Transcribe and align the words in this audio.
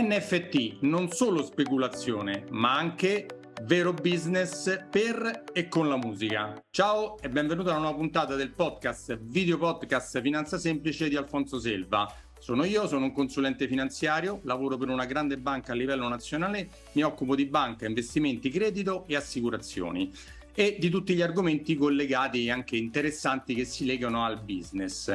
NFT, 0.00 0.82
non 0.82 1.10
solo 1.10 1.42
speculazione, 1.42 2.44
ma 2.50 2.76
anche 2.76 3.26
vero 3.64 3.92
business 3.92 4.86
per 4.88 5.42
e 5.52 5.66
con 5.66 5.88
la 5.88 5.96
musica. 5.96 6.54
Ciao 6.70 7.18
e 7.18 7.28
benvenuto 7.28 7.70
a 7.70 7.72
una 7.72 7.80
nuova 7.80 7.96
puntata 7.96 8.36
del 8.36 8.52
podcast 8.52 9.18
Video 9.20 9.58
Podcast 9.58 10.20
Finanza 10.20 10.56
Semplice 10.56 11.08
di 11.08 11.16
Alfonso 11.16 11.58
Selva. 11.58 12.14
Sono 12.38 12.62
io, 12.62 12.86
sono 12.86 13.06
un 13.06 13.12
consulente 13.12 13.66
finanziario, 13.66 14.38
lavoro 14.44 14.76
per 14.76 14.88
una 14.88 15.04
grande 15.04 15.36
banca 15.36 15.72
a 15.72 15.74
livello 15.74 16.06
nazionale, 16.06 16.68
mi 16.92 17.02
occupo 17.02 17.34
di 17.34 17.46
banca, 17.46 17.84
investimenti, 17.84 18.50
credito 18.50 19.04
e 19.08 19.16
assicurazioni 19.16 20.12
e 20.54 20.76
di 20.78 20.90
tutti 20.90 21.14
gli 21.14 21.22
argomenti 21.22 21.74
collegati 21.74 22.44
e 22.44 22.52
anche 22.52 22.76
interessanti 22.76 23.52
che 23.52 23.64
si 23.64 23.84
legano 23.84 24.24
al 24.24 24.40
business. 24.44 25.12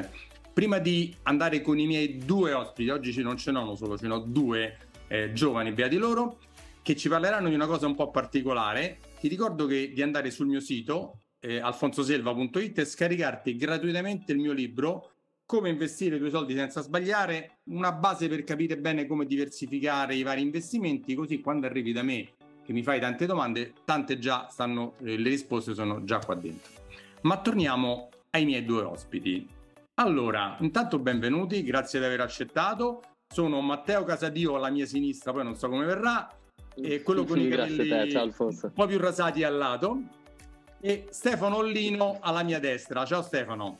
Prima 0.53 0.77
di 0.77 1.15
andare 1.23 1.61
con 1.61 1.79
i 1.79 1.87
miei 1.87 2.19
due 2.19 2.53
ospiti, 2.53 2.89
oggi 2.89 3.19
non 3.23 3.37
ce 3.37 3.51
n'ho 3.51 3.75
solo, 3.75 3.97
ce 3.97 4.05
n'ho 4.05 4.19
due 4.19 4.77
eh, 5.07 5.33
giovani, 5.33 5.71
beati 5.71 5.97
loro, 5.97 6.37
che 6.83 6.95
ci 6.95 7.09
parleranno 7.09 7.49
di 7.49 7.55
una 7.55 7.65
cosa 7.65 7.87
un 7.87 7.95
po' 7.95 8.11
particolare. 8.11 8.99
Ti 9.19 9.27
ricordo 9.27 9.65
che 9.65 9.91
di 9.91 10.03
andare 10.03 10.29
sul 10.29 10.45
mio 10.45 10.59
sito 10.59 11.21
eh, 11.39 11.59
alfonsoselva.it 11.59 12.77
e 12.77 12.85
scaricarti 12.85 13.55
gratuitamente 13.55 14.31
il 14.31 14.37
mio 14.37 14.53
libro 14.53 15.09
come 15.43 15.69
investire 15.69 16.15
i 16.15 16.19
tuoi 16.19 16.29
soldi 16.29 16.53
senza 16.53 16.81
sbagliare, 16.81 17.61
una 17.65 17.91
base 17.91 18.27
per 18.27 18.43
capire 18.43 18.77
bene 18.77 19.07
come 19.07 19.25
diversificare 19.25 20.15
i 20.15 20.21
vari 20.21 20.41
investimenti, 20.41 21.15
così 21.15 21.41
quando 21.41 21.65
arrivi 21.65 21.91
da 21.91 22.03
me 22.03 22.29
che 22.63 22.73
mi 22.73 22.83
fai 22.83 22.99
tante 22.99 23.25
domande, 23.25 23.73
tante 23.85 24.19
già 24.19 24.47
stanno, 24.49 24.93
eh, 25.03 25.17
le 25.17 25.29
risposte 25.29 25.73
sono 25.73 26.03
già 26.03 26.19
qua 26.19 26.35
dentro. 26.35 26.71
Ma 27.21 27.41
torniamo 27.41 28.09
ai 28.29 28.45
miei 28.45 28.63
due 28.63 28.83
ospiti. 28.83 29.52
Allora, 29.95 30.57
intanto 30.59 30.97
benvenuti, 30.97 31.61
grazie 31.61 31.99
di 31.99 32.05
aver 32.05 32.21
accettato. 32.21 33.03
Sono 33.31 33.61
Matteo 33.61 34.03
Casadio 34.03 34.55
alla 34.55 34.71
mia 34.71 34.87
sinistra, 34.87 35.31
poi 35.31 35.43
non 35.43 35.55
so 35.55 35.69
come 35.69 35.85
verrà, 35.85 36.35
e 36.73 37.03
quello 37.03 37.23
con 37.25 37.39
i 37.39 37.47
capelli 37.47 37.87
te, 37.87 38.09
ciao, 38.09 38.23
un 38.25 38.71
po' 38.73 38.87
più 38.87 38.97
rasati 38.97 39.43
al 39.43 39.55
lato, 39.55 40.01
e 40.81 41.05
Stefano 41.11 41.57
Ollino 41.57 42.17
alla 42.21 42.41
mia 42.41 42.59
destra. 42.59 43.05
Ciao 43.05 43.21
Stefano. 43.21 43.77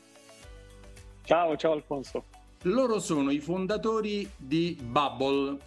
Ciao, 1.24 1.56
ciao 1.56 1.72
Alfonso. 1.72 2.26
Loro 2.62 3.00
sono 3.00 3.32
i 3.32 3.40
fondatori 3.40 4.30
di 4.36 4.78
Bubble, 4.84 5.58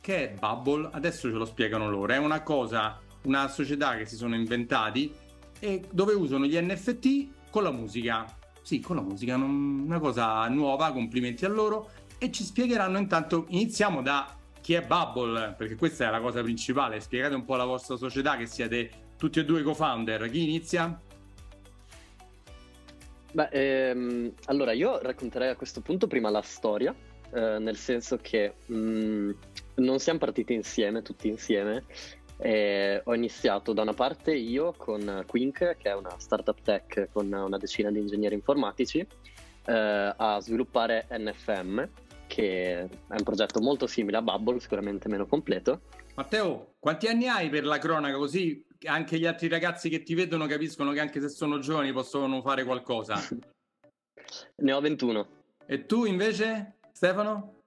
che 0.00 0.30
è 0.30 0.34
Bubble? 0.38 0.90
Adesso 0.92 1.28
ce 1.28 1.34
lo 1.34 1.44
spiegano 1.44 1.90
loro. 1.90 2.12
È 2.12 2.18
una 2.18 2.44
cosa, 2.44 3.00
una 3.24 3.48
società 3.48 3.96
che 3.96 4.06
si 4.06 4.14
sono 4.14 4.36
inventati 4.36 5.12
e 5.58 5.82
dove 5.90 6.12
usano 6.12 6.44
gli 6.44 6.56
NFT 6.56 7.50
con 7.50 7.64
la 7.64 7.72
musica. 7.72 8.38
Sì, 8.62 8.80
con 8.80 8.96
la 8.96 9.02
musica, 9.02 9.34
una 9.34 9.98
cosa 9.98 10.46
nuova, 10.48 10.92
complimenti 10.92 11.44
a 11.44 11.48
loro. 11.48 11.90
E 12.18 12.30
ci 12.30 12.44
spiegheranno 12.44 12.98
intanto, 12.98 13.46
iniziamo 13.48 14.00
da 14.02 14.36
chi 14.60 14.74
è 14.74 14.82
Bubble, 14.82 15.54
perché 15.58 15.74
questa 15.74 16.06
è 16.06 16.10
la 16.10 16.20
cosa 16.20 16.40
principale. 16.42 17.00
Spiegate 17.00 17.34
un 17.34 17.44
po' 17.44 17.56
la 17.56 17.64
vostra 17.64 17.96
società, 17.96 18.36
che 18.36 18.46
siete 18.46 18.90
tutti 19.16 19.40
e 19.40 19.44
due 19.44 19.62
co-founder. 19.62 20.30
Chi 20.30 20.42
inizia? 20.44 21.00
Beh, 23.32 23.48
ehm, 23.50 24.32
allora 24.46 24.72
io 24.72 25.00
racconterei 25.00 25.48
a 25.48 25.56
questo 25.56 25.80
punto 25.80 26.06
prima 26.06 26.30
la 26.30 26.42
storia, 26.42 26.94
eh, 27.32 27.58
nel 27.58 27.76
senso 27.76 28.18
che 28.18 28.54
mh, 28.66 28.74
mm, 28.76 29.30
non 29.76 29.98
siamo 29.98 30.18
partiti 30.18 30.52
insieme, 30.52 31.02
tutti 31.02 31.28
insieme. 31.28 31.84
E 32.44 33.00
ho 33.04 33.14
iniziato 33.14 33.72
da 33.72 33.82
una 33.82 33.94
parte 33.94 34.34
io 34.34 34.74
con 34.76 35.24
Quink, 35.28 35.76
che 35.76 35.88
è 35.88 35.94
una 35.94 36.18
startup 36.18 36.60
tech 36.60 37.08
con 37.12 37.32
una 37.32 37.56
decina 37.56 37.88
di 37.92 38.00
ingegneri 38.00 38.34
informatici, 38.34 38.98
eh, 38.98 40.14
a 40.16 40.40
sviluppare 40.40 41.06
NFM, 41.08 41.88
che 42.26 42.80
è 42.80 42.88
un 43.06 43.22
progetto 43.22 43.60
molto 43.60 43.86
simile 43.86 44.16
a 44.16 44.22
Bubble, 44.22 44.58
sicuramente 44.58 45.08
meno 45.08 45.24
completo. 45.26 45.82
Matteo, 46.16 46.74
quanti 46.80 47.06
anni 47.06 47.28
hai 47.28 47.48
per 47.48 47.64
la 47.64 47.78
cronaca? 47.78 48.16
Così 48.16 48.66
anche 48.86 49.20
gli 49.20 49.26
altri 49.26 49.46
ragazzi 49.46 49.88
che 49.88 50.02
ti 50.02 50.14
vedono 50.14 50.46
capiscono 50.46 50.90
che 50.90 50.98
anche 50.98 51.20
se 51.20 51.28
sono 51.28 51.60
giovani 51.60 51.92
possono 51.92 52.42
fare 52.42 52.64
qualcosa. 52.64 53.14
ne 54.56 54.72
ho 54.72 54.80
21. 54.80 55.28
E 55.64 55.86
tu 55.86 56.06
invece, 56.06 56.78
Stefano? 56.90 57.62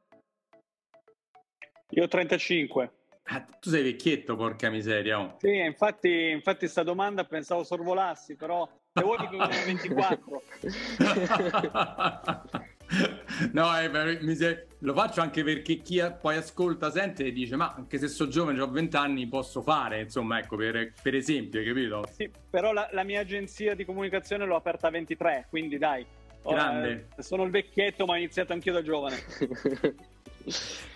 Io 1.91 2.03
ho 2.03 2.07
35. 2.09 2.91
Ah, 3.27 3.43
tu 3.59 3.71
sei 3.71 3.81
vecchietto, 3.81 4.35
porca 4.35 4.69
miseria. 4.69 5.19
Oh. 5.19 5.37
Sì, 5.39 5.57
infatti, 5.57 6.29
infatti 6.29 6.67
sta 6.67 6.83
domanda 6.83 7.23
pensavo 7.23 7.63
sorvolassi, 7.63 8.35
però 8.35 8.69
se 8.93 9.01
vuoi 9.01 9.17
dico 9.17 9.37
24. 9.37 10.43
no, 13.53 13.79
eh, 13.79 14.35
se... 14.35 14.67
lo 14.77 14.93
faccio 14.93 15.21
anche 15.21 15.43
perché 15.43 15.77
chi 15.77 16.03
poi 16.21 16.35
ascolta, 16.35 16.91
sente 16.91 17.25
e 17.25 17.31
dice 17.31 17.55
ma 17.55 17.73
anche 17.73 17.97
se 17.97 18.07
sono 18.07 18.29
giovane, 18.29 18.61
ho 18.61 18.69
20 18.69 18.95
anni, 18.95 19.27
posso 19.27 19.63
fare, 19.63 20.01
insomma, 20.01 20.37
ecco, 20.37 20.55
per, 20.55 20.93
per 21.01 21.15
esempio, 21.15 21.63
capito? 21.63 22.05
Sì, 22.11 22.29
però 22.47 22.73
la, 22.73 22.87
la, 22.91 23.03
mia 23.03 23.21
agenzia 23.21 23.73
di 23.73 23.85
comunicazione 23.85 24.45
l'ho 24.45 24.55
aperta 24.55 24.87
a 24.87 24.91
23, 24.91 25.47
quindi 25.49 25.79
dai. 25.79 26.05
Grande. 26.43 27.07
Oh, 27.09 27.19
eh, 27.19 27.23
sono 27.23 27.41
il 27.41 27.49
vecchietto, 27.49 28.05
ma 28.05 28.13
ho 28.13 28.17
iniziato 28.17 28.53
anch'io 28.53 28.73
da 28.73 28.83
giovane. 28.83 29.17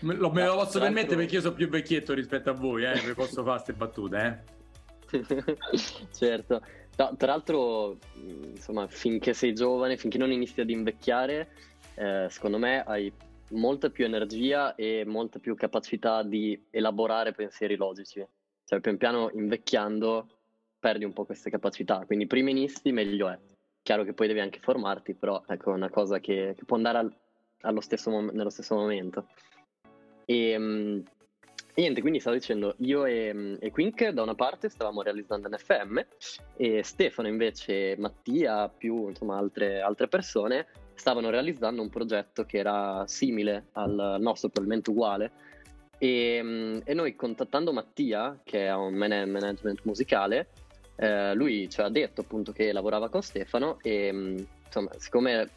me, 0.01 0.15
lo, 0.15 0.31
me 0.31 0.45
lo 0.45 0.55
posso 0.55 0.79
permettere 0.79 1.15
perché 1.15 1.35
io 1.35 1.41
sono 1.41 1.55
più 1.55 1.69
vecchietto 1.69 2.13
rispetto 2.13 2.49
a 2.49 2.53
voi, 2.53 2.83
eh, 2.85 2.99
vi 2.99 3.13
posso 3.13 3.43
fare 3.43 3.55
queste 3.55 3.73
battute, 3.73 4.43
eh. 5.11 5.17
certo. 6.11 6.61
No, 6.97 7.15
tra 7.17 7.27
l'altro, 7.31 7.97
insomma, 8.15 8.87
finché 8.87 9.33
sei 9.33 9.53
giovane, 9.53 9.97
finché 9.97 10.17
non 10.17 10.31
inizi 10.31 10.59
ad 10.61 10.69
invecchiare, 10.69 11.47
eh, 11.95 12.27
secondo 12.29 12.57
me 12.57 12.83
hai 12.83 13.11
molta 13.51 13.89
più 13.89 14.05
energia 14.05 14.75
e 14.75 15.03
molta 15.05 15.39
più 15.39 15.55
capacità 15.55 16.23
di 16.23 16.67
elaborare 16.69 17.31
pensieri 17.31 17.75
logici. 17.75 18.25
Cioè, 18.66 18.79
pian 18.81 18.97
piano 18.97 19.31
invecchiando 19.33 20.27
perdi 20.77 21.03
un 21.03 21.13
po' 21.13 21.25
queste 21.25 21.49
capacità, 21.49 22.03
quindi 22.05 22.27
prima 22.27 22.49
inizi 22.49 22.91
meglio 22.91 23.29
è. 23.29 23.39
Chiaro 23.81 24.03
che 24.03 24.13
poi 24.13 24.27
devi 24.27 24.39
anche 24.41 24.59
formarti, 24.59 25.13
però 25.13 25.41
ecco, 25.47 25.71
è 25.71 25.75
una 25.75 25.89
cosa 25.89 26.19
che, 26.19 26.53
che 26.55 26.66
può 26.66 26.75
andare 26.75 26.97
al, 26.97 27.13
stesso 27.80 28.09
mom- 28.09 28.31
nello 28.31 28.50
stesso 28.50 28.75
momento. 28.75 29.28
E, 30.25 30.56
um, 30.56 31.03
niente, 31.75 32.02
quindi 32.02 32.20
stavo 32.20 32.36
dicendo, 32.36 32.75
io 32.80 33.06
e, 33.06 33.58
e, 33.59 33.72
Quink 33.72 34.09
da 34.09 34.22
una 34.22 34.36
parte 34.36 34.70
stavamo 34.70 35.02
realizzando 35.02 35.50
NFM 35.50 36.06
e 36.56 36.84
Stefano 36.84 37.28
invece, 37.28 37.96
Mattia, 37.97 38.70
più 38.70 39.08
insomma 39.08 39.38
altre, 39.38 39.81
altre 39.81 40.08
persone, 40.08 40.68
stavano 40.94 41.30
realizzando 41.30 41.81
un 41.81 41.90
progetto 41.90 42.44
che 42.44 42.58
era 42.58 43.06
simile 43.08 43.68
al 43.74 44.18
nostro, 44.20 44.50
probabilmente 44.50 44.90
uguale. 44.90 45.31
E, 45.97 46.81
e 46.84 46.94
noi 46.94 47.16
contattando 47.16 47.74
Mattia, 47.74 48.40
che 48.44 48.68
è 48.68 48.74
un 48.74 48.94
man- 48.94 49.30
management 49.30 49.81
musicale, 49.84 50.50
eh, 50.96 51.34
lui 51.34 51.70
ci 51.70 51.80
ha 51.81 51.90
detto 51.90 52.22
appunto 52.22 52.52
che 52.52 52.72
lavorava 52.72 53.09
con 53.09 53.22
Stefano 53.22 53.80
e 53.81 54.46
insomma, 54.66 54.91
siccome 54.97 55.50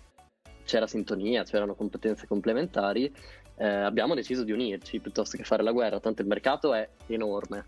c'era 0.65 0.87
sintonia, 0.87 1.45
c'erano 1.45 1.75
competenze 1.75 2.27
complementari, 2.27 3.13
eh, 3.57 3.67
abbiamo 3.67 4.15
deciso 4.15 4.45
di 4.45 4.53
unirci 4.53 4.99
piuttosto 5.01 5.37
che 5.37 5.45
fare 5.45 5.63
la 5.63 5.73
guerra, 5.73 6.01
tanto 6.01 6.23
il 6.23 6.29
mercato 6.29 6.75
è 6.75 6.89
enorme, 7.07 7.67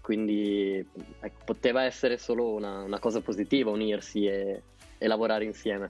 quindi 0.00 0.86
ecco, 1.20 1.40
poteva 1.44 1.84
essere 1.84 2.18
solo 2.18 2.52
una, 2.52 2.82
una, 2.82 2.98
cosa 2.98 3.20
positiva 3.20 3.70
unirsi 3.70 4.26
e, 4.26 4.62
e 4.98 5.06
lavorare 5.06 5.44
insieme. 5.44 5.88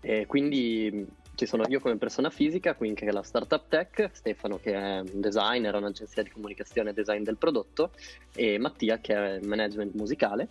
E 0.00 0.26
quindi 0.26 1.06
ci 1.36 1.46
sono 1.46 1.64
io 1.68 1.80
come 1.80 1.96
persona 1.96 2.30
fisica, 2.30 2.74
quindi 2.74 3.00
che 3.00 3.06
è 3.06 3.12
la 3.12 3.22
startup 3.22 3.68
tech, 3.68 4.10
Stefano 4.12 4.58
che 4.58 4.72
è 4.72 4.98
un 5.00 5.20
designer, 5.20 5.74
un'agenzia 5.74 6.22
di 6.22 6.30
comunicazione 6.30 6.90
e 6.90 6.92
design 6.92 7.22
del 7.22 7.36
prodotto, 7.36 7.92
e 8.34 8.58
Mattia 8.58 8.98
che 8.98 9.14
è 9.14 9.40
management 9.40 9.94
musicale. 9.94 10.48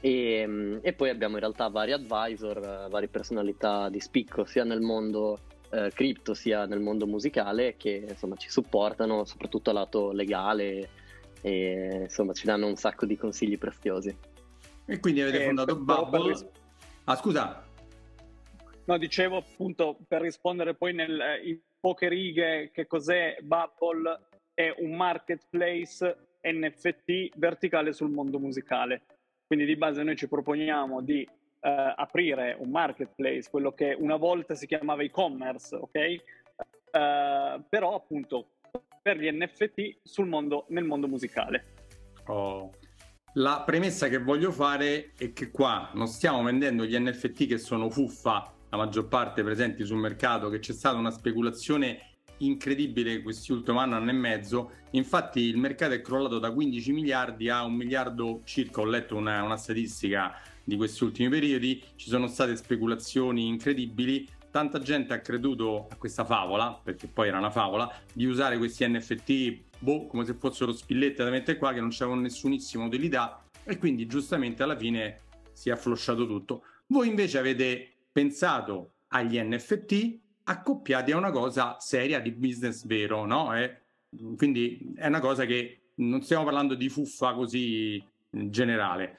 E, 0.00 0.78
e, 0.80 0.92
poi 0.94 1.10
abbiamo 1.10 1.34
in 1.34 1.40
realtà 1.40 1.68
vari 1.68 1.92
advisor, 1.92 2.88
varie 2.88 3.08
personalità 3.08 3.88
di 3.90 4.00
spicco 4.00 4.44
sia 4.44 4.64
nel 4.64 4.80
mondo 4.80 5.38
eh, 5.70 5.90
cripto 5.92 6.34
sia 6.34 6.66
nel 6.66 6.80
mondo 6.80 7.06
musicale 7.06 7.76
che 7.76 8.04
insomma 8.08 8.36
ci 8.36 8.50
supportano 8.50 9.24
soprattutto 9.24 9.70
a 9.70 9.74
lato 9.74 10.10
legale 10.10 10.88
e 11.42 12.00
insomma 12.02 12.32
ci 12.32 12.46
danno 12.46 12.66
un 12.66 12.76
sacco 12.76 13.06
di 13.06 13.16
consigli 13.16 13.56
preziosi. 13.56 14.14
E 14.86 15.00
quindi 15.00 15.20
avete 15.20 15.42
eh, 15.42 15.46
fondato 15.46 15.76
Bubble. 15.76 16.28
Ris- 16.28 16.46
ah 17.04 17.16
scusa. 17.16 17.64
No, 18.84 18.98
dicevo 18.98 19.36
appunto 19.36 19.98
per 20.08 20.20
rispondere 20.22 20.74
poi 20.74 20.92
nel, 20.92 21.20
eh, 21.20 21.48
in 21.48 21.60
poche 21.78 22.08
righe 22.08 22.70
che 22.72 22.86
cos'è 22.86 23.36
Bubble 23.40 24.28
è 24.52 24.74
un 24.78 24.96
marketplace 24.96 26.38
NFT 26.42 27.36
verticale 27.36 27.92
sul 27.92 28.10
mondo 28.10 28.38
musicale 28.38 29.02
quindi 29.50 29.66
di 29.66 29.74
base 29.74 30.04
noi 30.04 30.14
ci 30.14 30.28
proponiamo 30.28 31.00
di 31.00 31.22
eh, 31.22 31.94
aprire 31.96 32.54
un 32.60 32.70
marketplace, 32.70 33.50
quello 33.50 33.72
che 33.72 33.96
una 33.98 34.14
volta 34.14 34.54
si 34.54 34.64
chiamava 34.68 35.02
e-commerce, 35.02 35.74
ok? 35.74 35.96
Eh, 35.96 36.20
però 37.68 37.96
appunto 37.96 38.50
per 39.02 39.18
gli 39.18 39.28
NFT 39.28 40.02
sul 40.04 40.28
mondo, 40.28 40.66
nel 40.68 40.84
mondo 40.84 41.08
musicale. 41.08 41.64
Oh. 42.26 42.70
La 43.32 43.64
premessa 43.66 44.06
che 44.06 44.18
voglio 44.18 44.52
fare 44.52 45.14
è 45.18 45.32
che 45.32 45.50
qua 45.50 45.90
non 45.94 46.06
stiamo 46.06 46.44
vendendo 46.44 46.84
gli 46.84 46.96
NFT 46.96 47.48
che 47.48 47.58
sono 47.58 47.90
fuffa, 47.90 48.54
la 48.68 48.76
maggior 48.76 49.08
parte 49.08 49.42
presenti 49.42 49.84
sul 49.84 49.98
mercato, 49.98 50.48
che 50.48 50.60
c'è 50.60 50.72
stata 50.72 50.96
una 50.96 51.10
speculazione 51.10 52.09
incredibile 52.40 53.22
questi 53.22 53.52
ultimi 53.52 53.78
anni, 53.78 53.94
anno 53.94 54.10
e 54.10 54.14
mezzo. 54.14 54.70
Infatti 54.90 55.40
il 55.40 55.56
mercato 55.56 55.94
è 55.94 56.00
crollato 56.00 56.38
da 56.38 56.52
15 56.52 56.92
miliardi 56.92 57.48
a 57.48 57.64
un 57.64 57.74
miliardo 57.74 58.42
circa. 58.44 58.80
Ho 58.80 58.84
letto 58.84 59.16
una, 59.16 59.42
una 59.42 59.56
statistica 59.56 60.34
di 60.64 60.76
questi 60.76 61.04
ultimi 61.04 61.28
periodi. 61.28 61.82
Ci 61.96 62.08
sono 62.08 62.26
state 62.26 62.56
speculazioni 62.56 63.46
incredibili. 63.46 64.28
Tanta 64.50 64.80
gente 64.80 65.12
ha 65.12 65.20
creduto 65.20 65.86
a 65.90 65.96
questa 65.96 66.24
favola, 66.24 66.78
perché 66.82 67.06
poi 67.06 67.28
era 67.28 67.38
una 67.38 67.50
favola, 67.50 67.92
di 68.12 68.24
usare 68.24 68.58
questi 68.58 68.86
NFT 68.88 69.68
boh, 69.78 70.06
come 70.06 70.24
se 70.24 70.34
fossero 70.34 70.72
spillette 70.72 71.24
da 71.24 71.30
mettere 71.30 71.58
qua 71.58 71.72
che 71.72 71.80
non 71.80 71.90
c'avevano 71.90 72.22
nessunissima 72.22 72.84
utilità 72.84 73.44
e 73.64 73.78
quindi 73.78 74.06
giustamente 74.06 74.62
alla 74.62 74.76
fine 74.76 75.20
si 75.52 75.68
è 75.68 75.72
afflosciato 75.72 76.26
tutto. 76.26 76.64
Voi 76.88 77.08
invece 77.08 77.38
avete 77.38 77.92
pensato 78.10 78.94
agli 79.08 79.38
NFT 79.40 80.18
accoppiati 80.50 81.12
a 81.12 81.16
una 81.16 81.30
cosa 81.30 81.76
seria 81.78 82.20
di 82.20 82.32
business 82.32 82.84
vero, 82.84 83.24
no? 83.24 83.54
È, 83.54 83.80
quindi 84.36 84.92
è 84.96 85.06
una 85.06 85.20
cosa 85.20 85.44
che 85.44 85.92
non 85.96 86.22
stiamo 86.22 86.44
parlando 86.44 86.74
di 86.74 86.88
fuffa 86.88 87.34
così 87.34 88.02
generale. 88.28 89.18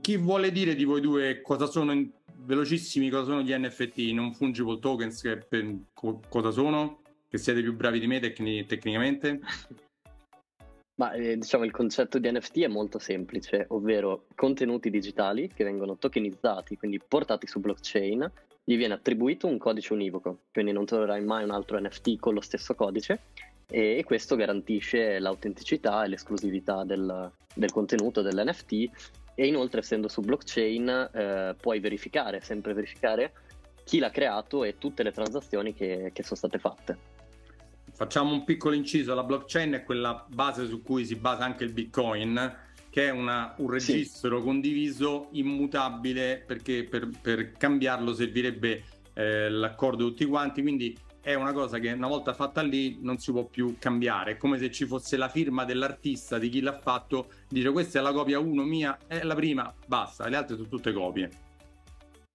Chi 0.00 0.16
vuole 0.16 0.52
dire 0.52 0.74
di 0.74 0.84
voi 0.84 1.00
due 1.00 1.40
cosa 1.40 1.66
sono 1.66 1.92
in, 1.92 2.10
velocissimi 2.44 3.08
cosa 3.10 3.24
sono 3.24 3.42
gli 3.42 3.54
NFT, 3.54 3.98
non 4.12 4.34
fungible 4.34 4.78
tokens, 4.78 5.22
che 5.22 5.38
per, 5.38 5.74
co, 5.92 6.20
cosa 6.28 6.50
sono? 6.50 7.00
Che 7.28 7.38
siete 7.38 7.62
più 7.62 7.74
bravi 7.74 7.98
di 7.98 8.06
me 8.06 8.20
tecni, 8.20 8.66
tecnicamente? 8.66 9.40
Ma 10.96 11.12
eh, 11.12 11.38
diciamo 11.38 11.64
il 11.64 11.70
concetto 11.70 12.18
di 12.18 12.30
NFT 12.30 12.58
è 12.60 12.68
molto 12.68 12.98
semplice, 12.98 13.64
ovvero 13.68 14.26
contenuti 14.34 14.90
digitali 14.90 15.48
che 15.48 15.64
vengono 15.64 15.96
tokenizzati, 15.96 16.76
quindi 16.76 17.00
portati 17.00 17.46
su 17.46 17.60
blockchain, 17.60 18.30
gli 18.64 18.76
viene 18.76 18.94
attribuito 18.94 19.46
un 19.46 19.58
codice 19.58 19.92
univoco, 19.92 20.44
quindi 20.52 20.72
non 20.72 20.84
troverai 20.84 21.22
mai 21.22 21.44
un 21.44 21.50
altro 21.50 21.80
NFT 21.80 22.18
con 22.18 22.34
lo 22.34 22.40
stesso 22.40 22.74
codice 22.74 23.20
e, 23.68 24.02
questo 24.04 24.36
garantisce 24.36 25.18
l'autenticità 25.18 26.04
e 26.04 26.08
l'esclusività 26.08 26.84
del, 26.84 27.30
del 27.54 27.72
contenuto 27.72 28.22
dell'NFT 28.22 28.72
e 29.34 29.46
inoltre 29.46 29.80
essendo 29.80 30.08
su 30.08 30.20
blockchain 30.20 31.10
eh, 31.12 31.56
puoi 31.60 31.80
verificare, 31.80 32.40
sempre 32.40 32.74
verificare 32.74 33.32
chi 33.84 33.98
l'ha 33.98 34.10
creato 34.10 34.62
e 34.62 34.78
tutte 34.78 35.02
le 35.02 35.10
transazioni 35.10 35.74
che, 35.74 36.10
che 36.12 36.22
sono 36.22 36.36
state 36.36 36.58
fatte. 36.58 36.98
Facciamo 37.90 38.32
un 38.32 38.44
piccolo 38.44 38.74
inciso, 38.74 39.14
la 39.14 39.24
blockchain 39.24 39.72
è 39.72 39.84
quella 39.84 40.24
base 40.28 40.66
su 40.66 40.82
cui 40.82 41.04
si 41.04 41.16
basa 41.16 41.44
anche 41.44 41.64
il 41.64 41.72
Bitcoin, 41.72 42.56
che 42.92 43.06
è 43.06 43.10
una, 43.10 43.54
un 43.56 43.70
registro 43.70 44.36
sì. 44.36 44.44
condiviso 44.44 45.28
immutabile 45.30 46.44
perché 46.46 46.84
per, 46.84 47.08
per 47.22 47.52
cambiarlo 47.52 48.12
servirebbe 48.12 48.82
eh, 49.14 49.48
l'accordo 49.48 50.04
di 50.04 50.10
tutti 50.10 50.26
quanti, 50.26 50.60
quindi 50.60 50.94
è 51.22 51.32
una 51.32 51.54
cosa 51.54 51.78
che 51.78 51.90
una 51.90 52.06
volta 52.06 52.34
fatta 52.34 52.60
lì 52.60 52.98
non 53.00 53.16
si 53.16 53.32
può 53.32 53.44
più 53.46 53.76
cambiare, 53.78 54.32
è 54.32 54.36
come 54.36 54.58
se 54.58 54.70
ci 54.70 54.84
fosse 54.84 55.16
la 55.16 55.30
firma 55.30 55.64
dell'artista, 55.64 56.36
di 56.36 56.50
chi 56.50 56.60
l'ha 56.60 56.78
fatto, 56.78 57.30
dire 57.48 57.72
questa 57.72 57.98
è 57.98 58.02
la 58.02 58.12
copia 58.12 58.38
1 58.38 58.62
mia, 58.62 58.98
è 59.06 59.22
la 59.22 59.34
prima, 59.34 59.72
basta, 59.86 60.28
le 60.28 60.36
altre 60.36 60.56
sono 60.56 60.68
tutte 60.68 60.92
copie. 60.92 61.30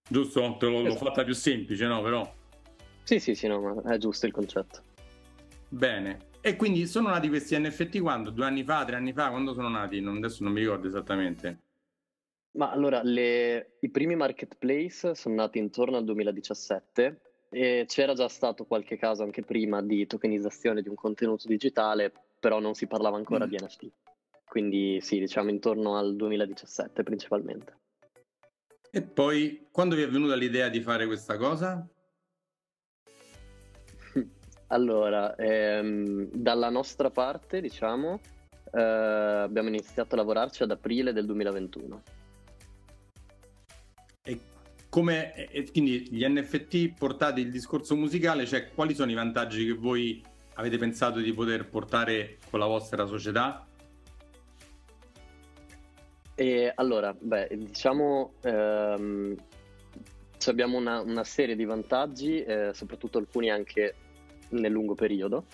Giusto? 0.09 0.55
Te 0.57 0.65
l'ho, 0.65 0.79
esatto. 0.79 0.87
l'ho 0.87 0.95
fatta 0.95 1.23
più 1.23 1.35
semplice, 1.35 1.85
no? 1.85 2.01
Però... 2.01 2.33
Sì, 3.03 3.19
sì, 3.19 3.35
sì, 3.35 3.45
no, 3.45 3.83
è 3.83 3.97
giusto 3.97 4.25
il 4.25 4.31
concetto. 4.31 4.81
Bene. 5.69 6.26
E 6.41 6.55
quindi 6.55 6.87
sono 6.87 7.09
nati 7.09 7.27
questi 7.27 7.57
NFT 7.57 7.99
quando? 7.99 8.29
Due 8.29 8.45
anni 8.45 8.63
fa, 8.63 8.85
tre 8.85 8.95
anni 8.95 9.13
fa? 9.13 9.29
Quando 9.29 9.53
sono 9.53 9.69
nati? 9.69 9.99
Non, 9.99 10.17
adesso 10.17 10.43
non 10.43 10.53
mi 10.53 10.61
ricordo 10.61 10.87
esattamente. 10.87 11.59
Ma 12.51 12.71
allora, 12.71 13.01
le, 13.03 13.77
i 13.81 13.89
primi 13.89 14.15
marketplace 14.15 15.13
sono 15.13 15.35
nati 15.35 15.59
intorno 15.59 15.97
al 15.97 16.03
2017 16.05 17.21
e 17.49 17.85
c'era 17.87 18.13
già 18.13 18.27
stato 18.27 18.65
qualche 18.65 18.97
caso 18.97 19.23
anche 19.23 19.43
prima 19.43 19.81
di 19.81 20.07
tokenizzazione 20.07 20.81
di 20.81 20.89
un 20.89 20.95
contenuto 20.95 21.47
digitale, 21.47 22.11
però 22.39 22.59
non 22.59 22.73
si 22.73 22.87
parlava 22.87 23.17
ancora 23.17 23.45
mm. 23.45 23.49
di 23.49 23.57
NFT. 23.61 23.91
Quindi 24.45 24.99
sì, 25.01 25.19
diciamo 25.19 25.49
intorno 25.49 25.97
al 25.97 26.15
2017 26.15 27.03
principalmente. 27.03 27.75
E 28.89 29.01
poi, 29.01 29.67
quando 29.69 29.95
vi 29.95 30.03
è 30.03 30.09
venuta 30.09 30.35
l'idea 30.35 30.69
di 30.69 30.81
fare 30.81 31.05
questa 31.05 31.37
cosa? 31.37 31.87
Allora, 34.67 35.35
ehm, 35.35 36.29
dalla 36.31 36.69
nostra 36.69 37.09
parte, 37.09 37.61
diciamo, 37.61 38.19
eh, 38.73 38.81
abbiamo 38.81 39.69
iniziato 39.69 40.15
a 40.15 40.17
lavorarci 40.17 40.63
ad 40.63 40.71
aprile 40.71 41.13
del 41.13 41.25
2021. 41.25 42.03
E 44.23 44.39
come, 44.89 45.33
e 45.49 45.71
quindi 45.71 46.07
gli 46.11 46.25
NFT 46.27 46.97
portati 46.97 47.39
il 47.41 47.51
discorso 47.51 47.95
musicale, 47.95 48.45
cioè 48.45 48.69
quali 48.73 48.93
sono 48.93 49.11
i 49.11 49.15
vantaggi 49.15 49.65
che 49.65 49.73
voi 49.73 50.21
avete 50.55 50.77
pensato 50.77 51.19
di 51.19 51.33
poter 51.33 51.69
portare 51.69 52.37
con 52.49 52.59
la 52.59 52.65
vostra 52.65 53.05
società? 53.05 53.65
E 56.35 56.71
allora, 56.75 57.15
beh, 57.17 57.47
diciamo, 57.55 58.33
ehm, 58.41 59.35
abbiamo 60.45 60.77
una, 60.77 60.99
una, 61.01 61.23
serie 61.23 61.55
di 61.55 61.65
vantaggi, 61.65 62.43
eh, 62.43 62.71
soprattutto 62.73 63.17
alcuni 63.17 63.49
anche 63.49 63.95
nel 64.49 64.71
lungo 64.71 64.95
periodo. 64.95 65.45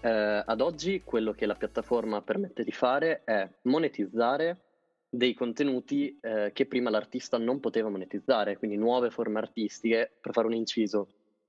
Eh, 0.00 0.08
ad 0.44 0.60
oggi 0.60 1.02
quello 1.04 1.32
che 1.32 1.46
la 1.46 1.54
piattaforma 1.54 2.22
permette 2.22 2.64
di 2.64 2.72
fare 2.72 3.22
è 3.24 3.48
monetizzare 3.62 4.58
dei 5.08 5.34
contenuti 5.34 6.18
eh, 6.20 6.50
che 6.52 6.66
prima 6.66 6.90
l'artista 6.90 7.38
non 7.38 7.60
poteva 7.60 7.88
monetizzare, 7.88 8.56
quindi 8.56 8.76
nuove 8.76 9.10
forme 9.10 9.38
artistiche. 9.38 10.10
Per 10.20 10.32
fare 10.32 10.46
un 10.46 10.54
inciso, 10.54 11.08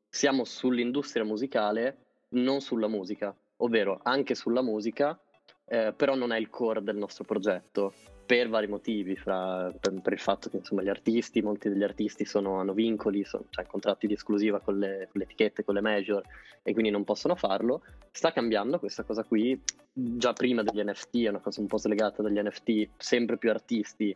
siamo 0.09 0.43
sull'industria 0.43 1.23
musicale, 1.23 1.97
non 2.29 2.61
sulla 2.61 2.87
musica, 2.87 3.35
ovvero 3.57 3.99
anche 4.03 4.35
sulla 4.35 4.61
musica, 4.61 5.19
eh, 5.65 5.93
però 5.95 6.15
non 6.15 6.31
è 6.31 6.37
il 6.37 6.49
core 6.49 6.83
del 6.83 6.97
nostro 6.97 7.23
progetto 7.23 7.93
per 8.25 8.49
vari 8.49 8.67
motivi, 8.67 9.15
fra, 9.15 9.71
per, 9.79 9.99
per, 10.01 10.13
il 10.13 10.19
fatto 10.19 10.49
che 10.49 10.57
insomma, 10.57 10.81
gli 10.81 10.89
artisti, 10.89 11.41
molti 11.41 11.69
degli 11.69 11.83
artisti 11.83 12.25
sono, 12.25 12.59
hanno 12.59 12.73
vincoli, 12.73 13.23
sono, 13.23 13.45
cioè 13.49 13.65
contratti 13.65 14.07
di 14.07 14.13
esclusiva 14.13 14.59
con 14.59 14.77
le, 14.77 15.07
con 15.11 15.19
le, 15.19 15.23
etichette, 15.23 15.63
con 15.63 15.75
le 15.75 15.81
major 15.81 16.23
e 16.61 16.71
quindi 16.73 16.91
non 16.91 17.03
possono 17.03 17.35
farlo. 17.35 17.83
Sta 18.11 18.31
cambiando 18.31 18.79
questa 18.79 19.03
cosa 19.03 19.23
qui, 19.23 19.59
già 19.91 20.33
prima 20.33 20.63
degli 20.63 20.83
NFT, 20.83 21.23
è 21.23 21.29
una 21.29 21.39
cosa 21.39 21.61
un 21.61 21.67
po' 21.67 21.77
slegata 21.77 22.21
dagli 22.21 22.39
NFT, 22.39 22.89
sempre 22.97 23.37
più 23.37 23.49
artisti 23.49 24.15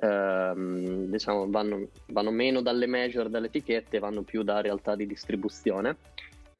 ehm, 0.00 1.06
diciamo, 1.06 1.50
vanno, 1.50 1.88
vanno 2.06 2.30
meno 2.30 2.60
dalle 2.60 2.86
major, 2.86 3.28
dalle 3.28 3.46
etichette, 3.46 3.98
vanno 3.98 4.22
più 4.22 4.42
da 4.42 4.60
realtà 4.60 4.94
di 4.94 5.06
distribuzione. 5.06 5.96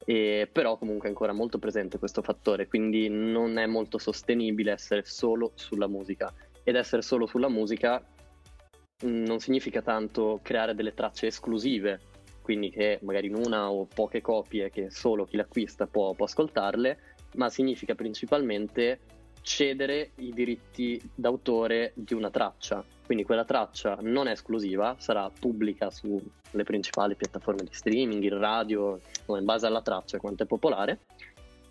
E, 0.05 0.49
però 0.51 0.77
comunque 0.77 1.07
è 1.07 1.11
ancora 1.11 1.33
molto 1.33 1.59
presente 1.59 1.99
questo 1.99 2.21
fattore, 2.21 2.67
quindi 2.67 3.09
non 3.09 3.57
è 3.57 3.67
molto 3.67 3.97
sostenibile 3.97 4.71
essere 4.71 5.03
solo 5.05 5.51
sulla 5.55 5.87
musica 5.87 6.33
ed 6.69 6.75
essere 6.75 7.01
solo 7.01 7.25
sulla 7.25 7.49
musica 7.49 8.01
mm, 9.05 9.25
non 9.25 9.39
significa 9.39 9.81
tanto 9.81 10.39
creare 10.43 10.75
delle 10.75 10.93
tracce 10.93 11.27
esclusive, 11.27 11.99
quindi 12.41 12.69
che 12.69 12.99
magari 13.01 13.27
in 13.27 13.35
una 13.35 13.71
o 13.71 13.85
poche 13.85 14.21
copie 14.21 14.69
che 14.69 14.89
solo 14.89 15.25
chi 15.25 15.35
l'acquista 15.35 15.87
può, 15.87 16.13
può 16.13 16.25
ascoltarle, 16.25 16.99
ma 17.35 17.49
significa 17.49 17.95
principalmente 17.95 18.99
cedere 19.41 20.11
i 20.15 20.31
diritti 20.31 21.01
d'autore 21.15 21.93
di 21.95 22.13
una 22.13 22.29
traccia. 22.29 22.83
Quindi 23.05 23.23
quella 23.23 23.45
traccia 23.45 23.97
non 24.01 24.27
è 24.27 24.31
esclusiva, 24.31 24.95
sarà 24.99 25.29
pubblica 25.31 25.89
sulle 25.89 26.63
principali 26.63 27.15
piattaforme 27.15 27.63
di 27.63 27.73
streaming, 27.73 28.21
in 28.23 28.37
radio, 28.37 28.99
in 29.27 29.45
base 29.45 29.65
alla 29.65 29.81
traccia 29.81 30.19
quanto 30.19 30.43
è 30.43 30.45
popolare, 30.45 30.99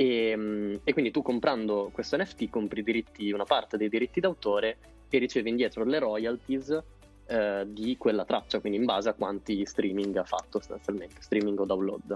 e, 0.01 0.29
ehm, 0.29 0.81
e, 0.85 0.93
quindi 0.93 1.11
tu 1.11 1.23
comprando 1.23 1.91
questo 1.93 2.17
NFT 2.17 2.51
compri 2.51 2.85
diritti, 2.85 3.33
una 3.33 3.45
parte 3.45 3.77
dei 3.77 3.89
diritti 3.89 4.21
d'autore 4.21 4.79
e 5.11 5.19
ricevi 5.19 5.49
indietro 5.49 5.83
le 5.83 5.99
royalties 5.99 6.81
eh, 7.27 7.65
di 7.67 7.97
quella 7.97 8.25
traccia, 8.25 8.61
quindi 8.61 8.79
in 8.79 8.85
base 8.85 9.09
a 9.09 9.15
quanti 9.15 9.67
streaming 9.67 10.15
ha 10.17 10.25
fatto 10.25 10.61
sostanzialmente, 10.61 11.21
streaming 11.21 11.59
o 11.59 11.65
download. 11.65 12.15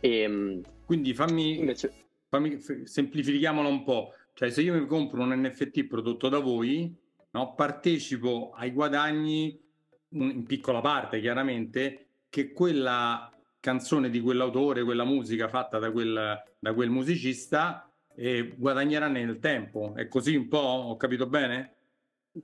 E, 0.00 0.18
ehm, 0.18 0.60
quindi 0.84 1.14
fammi, 1.14 1.60
invece... 1.60 1.92
fammi 2.28 2.58
semplifichiamolo 2.82 3.68
un 3.68 3.84
po', 3.84 4.12
cioè 4.34 4.50
se 4.50 4.62
io 4.62 4.74
mi 4.74 4.84
compro 4.86 5.22
un 5.22 5.30
NFT 5.30 5.84
prodotto 5.84 6.28
da 6.28 6.40
voi, 6.40 6.92
no, 7.30 7.54
partecipo 7.54 8.50
ai 8.56 8.72
guadagni 8.72 9.62
in 10.08 10.44
piccola 10.44 10.80
parte 10.80 11.20
chiaramente 11.20 12.06
che 12.28 12.52
quella 12.52 13.30
canzone 13.66 14.10
di 14.10 14.20
quell'autore, 14.20 14.84
quella 14.84 15.02
musica 15.02 15.48
fatta 15.48 15.80
da 15.80 15.90
quel, 15.90 16.40
da 16.56 16.72
quel 16.72 16.88
musicista 16.88 17.90
e 18.14 18.54
guadagnerà 18.56 19.08
nel 19.08 19.40
tempo. 19.40 19.92
È 19.96 20.06
così 20.06 20.36
un 20.36 20.46
po'? 20.46 20.58
Ho 20.58 20.96
capito 20.96 21.26
bene? 21.26 21.74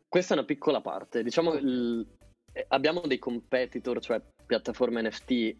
Questa 0.09 0.35
è 0.35 0.37
una 0.37 0.47
piccola 0.47 0.81
parte. 0.81 1.23
Diciamo 1.23 1.55
il, 1.55 2.05
eh, 2.53 2.65
abbiamo 2.71 3.03
dei 3.03 3.21
competitor, 3.21 4.01
cioè 4.01 4.21
piattaforme 4.45 5.01
NFT 5.03 5.57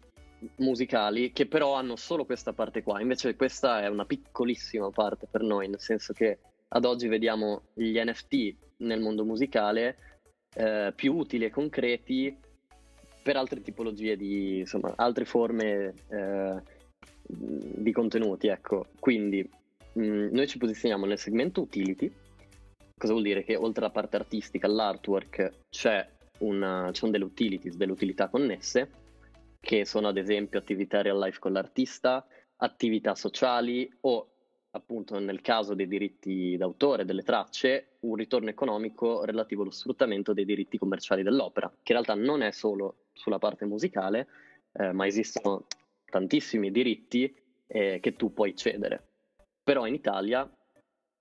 musicali 0.57 1.31
che 1.31 1.45
però 1.45 1.75
hanno 1.75 1.95
solo 1.95 2.25
questa 2.25 2.51
parte 2.51 2.83
qua. 2.83 2.99
Invece 2.99 3.37
questa 3.37 3.81
è 3.81 3.87
una 3.87 4.03
piccolissima 4.03 4.89
parte 4.89 5.27
per 5.31 5.43
noi, 5.43 5.69
nel 5.69 5.79
senso 5.79 6.11
che 6.11 6.39
ad 6.67 6.83
oggi 6.83 7.07
vediamo 7.07 7.67
gli 7.73 7.97
NFT 7.97 8.55
nel 8.79 8.99
mondo 8.99 9.23
musicale 9.23 10.19
eh, 10.55 10.91
più 10.93 11.15
utili 11.15 11.45
e 11.45 11.49
concreti 11.51 12.37
per 13.23 13.37
altre 13.37 13.61
tipologie 13.61 14.15
di, 14.17 14.59
insomma, 14.59 14.93
altre 14.97 15.25
forme 15.25 15.93
eh, 16.09 16.61
di 17.25 17.91
contenuti, 17.91 18.47
ecco. 18.47 18.87
Quindi 18.99 19.49
mh, 19.93 20.03
mm, 20.03 20.27
noi 20.31 20.47
ci 20.47 20.57
posizioniamo 20.57 21.05
nel 21.05 21.17
segmento 21.17 21.61
utility. 21.61 22.11
Cosa 22.95 23.13
vuol 23.13 23.25
dire? 23.25 23.43
Che 23.43 23.55
oltre 23.55 23.85
alla 23.85 23.93
parte 23.93 24.17
artistica, 24.17 24.67
all'artwork, 24.67 25.61
c'è, 25.69 26.07
una, 26.39 26.89
ci 26.91 26.99
sono 26.99 27.11
delle 27.11 27.23
utilities, 27.23 27.75
delle 27.75 27.91
utilità 27.93 28.27
connesse, 28.27 28.89
che 29.59 29.85
sono 29.85 30.09
ad 30.09 30.17
esempio 30.17 30.59
attività 30.59 31.01
real 31.01 31.19
life 31.19 31.39
con 31.39 31.53
l'artista, 31.53 32.25
attività 32.57 33.15
sociali 33.15 33.89
o 34.01 34.27
appunto 34.75 35.19
nel 35.19 35.41
caso 35.41 35.75
dei 35.75 35.87
diritti 35.87 36.57
d'autore, 36.57 37.05
delle 37.05 37.23
tracce, 37.23 37.97
un 38.01 38.15
ritorno 38.15 38.49
economico 38.49 39.23
relativo 39.23 39.61
allo 39.61 39.71
sfruttamento 39.71 40.33
dei 40.33 40.45
diritti 40.45 40.77
commerciali 40.77 41.23
dell'opera, 41.23 41.69
che 41.69 41.93
in 41.93 42.01
realtà 42.01 42.15
non 42.15 42.41
è 42.41 42.51
solo 42.51 43.02
sulla 43.13 43.39
parte 43.39 43.65
musicale, 43.65 44.27
eh, 44.73 44.91
ma 44.91 45.05
esistono 45.05 45.65
tantissimi 46.05 46.71
diritti 46.71 47.33
eh, 47.67 47.99
che 48.01 48.15
tu 48.15 48.33
puoi 48.33 48.55
cedere. 48.55 49.07
Però 49.63 49.85
in 49.85 49.93
Italia 49.93 50.49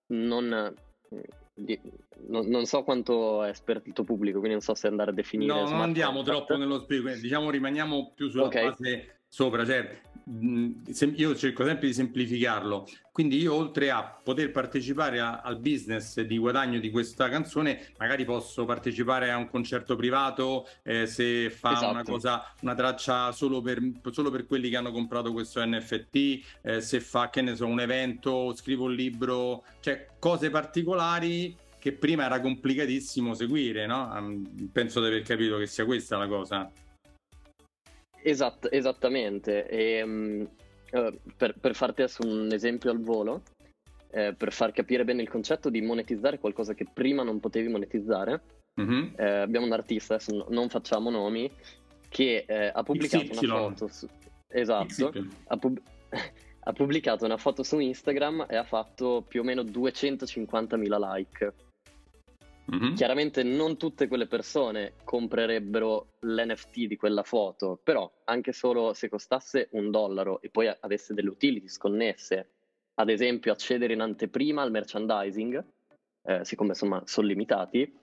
non, 0.08 0.74
non, 2.26 2.46
non, 2.48 2.66
so 2.66 2.82
quanto 2.82 3.44
è 3.44 3.52
spertito 3.54 4.04
pubblico, 4.04 4.38
quindi 4.38 4.56
non 4.56 4.64
so 4.64 4.74
se 4.74 4.88
andare 4.88 5.10
a 5.10 5.14
definire. 5.14 5.52
No, 5.52 5.68
non 5.68 5.80
andiamo 5.80 6.22
troppo 6.22 6.56
nello 6.56 6.80
spiego, 6.80 7.14
diciamo 7.14 7.50
rimaniamo 7.50 8.12
più 8.14 8.28
sulla 8.28 8.44
okay. 8.44 8.68
base 8.68 9.21
sopra, 9.32 9.64
cioè 9.64 9.98
io 11.14 11.34
cerco 11.34 11.64
sempre 11.64 11.86
di 11.86 11.94
semplificarlo, 11.94 12.86
quindi 13.10 13.38
io 13.38 13.54
oltre 13.54 13.90
a 13.90 14.04
poter 14.04 14.50
partecipare 14.50 15.20
a, 15.20 15.40
al 15.40 15.58
business 15.58 16.20
di 16.20 16.36
guadagno 16.36 16.78
di 16.78 16.90
questa 16.90 17.30
canzone, 17.30 17.92
magari 17.96 18.26
posso 18.26 18.66
partecipare 18.66 19.30
a 19.30 19.38
un 19.38 19.48
concerto 19.48 19.96
privato 19.96 20.68
eh, 20.82 21.06
se 21.06 21.48
fa 21.48 21.72
esatto. 21.72 21.90
una 21.90 22.02
cosa, 22.02 22.54
una 22.60 22.74
traccia 22.74 23.32
solo 23.32 23.62
per, 23.62 23.80
solo 24.10 24.30
per 24.30 24.46
quelli 24.46 24.68
che 24.68 24.76
hanno 24.76 24.92
comprato 24.92 25.32
questo 25.32 25.64
NFT, 25.64 26.40
eh, 26.60 26.80
se 26.82 27.00
fa, 27.00 27.30
che 27.30 27.40
ne 27.40 27.56
so, 27.56 27.64
un 27.64 27.80
evento, 27.80 28.54
scrivo 28.54 28.84
un 28.84 28.94
libro, 28.94 29.64
cioè 29.80 30.08
cose 30.18 30.50
particolari 30.50 31.56
che 31.78 31.92
prima 31.92 32.26
era 32.26 32.38
complicatissimo 32.38 33.32
seguire, 33.32 33.86
no? 33.86 34.44
Penso 34.70 35.00
di 35.00 35.06
aver 35.06 35.22
capito 35.22 35.56
che 35.56 35.66
sia 35.66 35.86
questa 35.86 36.18
la 36.18 36.28
cosa. 36.28 36.70
Esatto, 38.22 38.70
esattamente. 38.70 39.68
E, 39.68 40.02
um, 40.02 40.48
uh, 40.92 41.18
per, 41.36 41.54
per, 41.58 41.74
farti 41.74 42.02
adesso 42.02 42.22
un 42.26 42.50
esempio 42.52 42.90
al 42.90 43.00
volo, 43.00 43.42
eh, 44.10 44.34
per 44.34 44.52
far 44.52 44.72
capire 44.72 45.04
bene 45.04 45.22
il 45.22 45.28
concetto 45.28 45.70
di 45.70 45.80
monetizzare 45.80 46.38
qualcosa 46.38 46.74
che 46.74 46.86
prima 46.92 47.22
non 47.22 47.40
potevi 47.40 47.68
monetizzare, 47.68 48.42
mm-hmm. 48.80 49.14
eh, 49.16 49.28
abbiamo 49.38 49.66
un 49.66 49.72
artista, 49.72 50.14
adesso 50.14 50.36
no, 50.36 50.46
non 50.50 50.68
facciamo 50.68 51.10
nomi, 51.10 51.50
che 52.08 52.44
eh, 52.46 52.70
ha 52.72 52.82
pubblicato 52.82 53.28
XY. 53.28 53.46
una 53.46 53.56
foto 53.56 53.88
su... 53.88 54.06
Esatto, 54.48 55.12
ha, 55.46 55.56
pub... 55.56 55.80
ha 56.64 56.72
pubblicato 56.72 57.24
una 57.24 57.38
foto 57.38 57.62
su 57.62 57.78
Instagram 57.78 58.46
e 58.48 58.56
ha 58.56 58.64
fatto 58.64 59.24
più 59.26 59.40
o 59.40 59.44
meno 59.44 59.62
250.000 59.62 61.14
like. 61.14 61.54
Mm-hmm. 62.70 62.94
Chiaramente 62.94 63.42
non 63.42 63.76
tutte 63.76 64.06
quelle 64.06 64.26
persone 64.26 64.92
comprerebbero 65.02 66.12
l'NFT 66.20 66.86
di 66.86 66.96
quella 66.96 67.22
foto, 67.24 67.78
però 67.82 68.10
anche 68.24 68.52
solo 68.52 68.94
se 68.94 69.08
costasse 69.08 69.68
un 69.72 69.90
dollaro 69.90 70.40
e 70.40 70.48
poi 70.48 70.72
avesse 70.80 71.12
delle 71.12 71.30
utilities 71.30 71.76
connesse, 71.76 72.50
ad 72.94 73.08
esempio 73.10 73.52
accedere 73.52 73.94
in 73.94 74.00
anteprima 74.00 74.62
al 74.62 74.70
merchandising, 74.70 75.64
eh, 76.22 76.44
siccome 76.44 76.70
insomma 76.70 77.02
sono 77.04 77.26
limitati, 77.26 78.00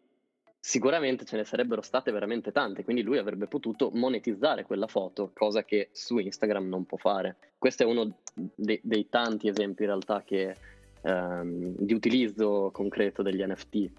sicuramente 0.60 1.24
ce 1.24 1.38
ne 1.38 1.46
sarebbero 1.46 1.82
state 1.82 2.12
veramente 2.12 2.52
tante, 2.52 2.84
quindi 2.84 3.02
lui 3.02 3.18
avrebbe 3.18 3.48
potuto 3.48 3.92
monetizzare 3.94 4.66
quella 4.66 4.88
foto, 4.88 5.32
cosa 5.34 5.64
che 5.64 5.90
su 5.94 6.18
Instagram 6.18 6.68
non 6.68 6.86
può 6.86 6.98
fare. 6.98 7.38
Questo 7.58 7.84
è 7.84 7.86
uno 7.86 8.18
de- 8.34 8.82
dei 8.84 9.08
tanti 9.08 9.48
esempi 9.48 9.84
in 9.84 9.88
realtà 9.88 10.24
che, 10.24 10.56
ehm, 11.02 11.76
di 11.78 11.94
utilizzo 11.94 12.72
concreto 12.74 13.22
degli 13.22 13.42
NFT. 13.42 13.90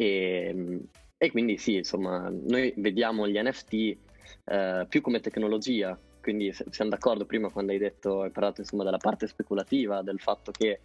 E, 0.00 0.80
e 1.16 1.30
quindi 1.32 1.58
sì, 1.58 1.74
insomma, 1.74 2.30
noi 2.30 2.72
vediamo 2.76 3.26
gli 3.26 3.36
NFT 3.36 3.96
eh, 4.44 4.86
più 4.88 5.00
come 5.00 5.18
tecnologia, 5.18 5.98
quindi 6.20 6.54
siamo 6.70 6.90
d'accordo 6.90 7.26
prima 7.26 7.50
quando 7.50 7.72
hai 7.72 7.78
detto, 7.78 8.22
hai 8.22 8.30
parlato 8.30 8.60
insomma 8.60 8.84
della 8.84 8.98
parte 8.98 9.26
speculativa, 9.26 10.02
del 10.02 10.20
fatto 10.20 10.52
che 10.52 10.80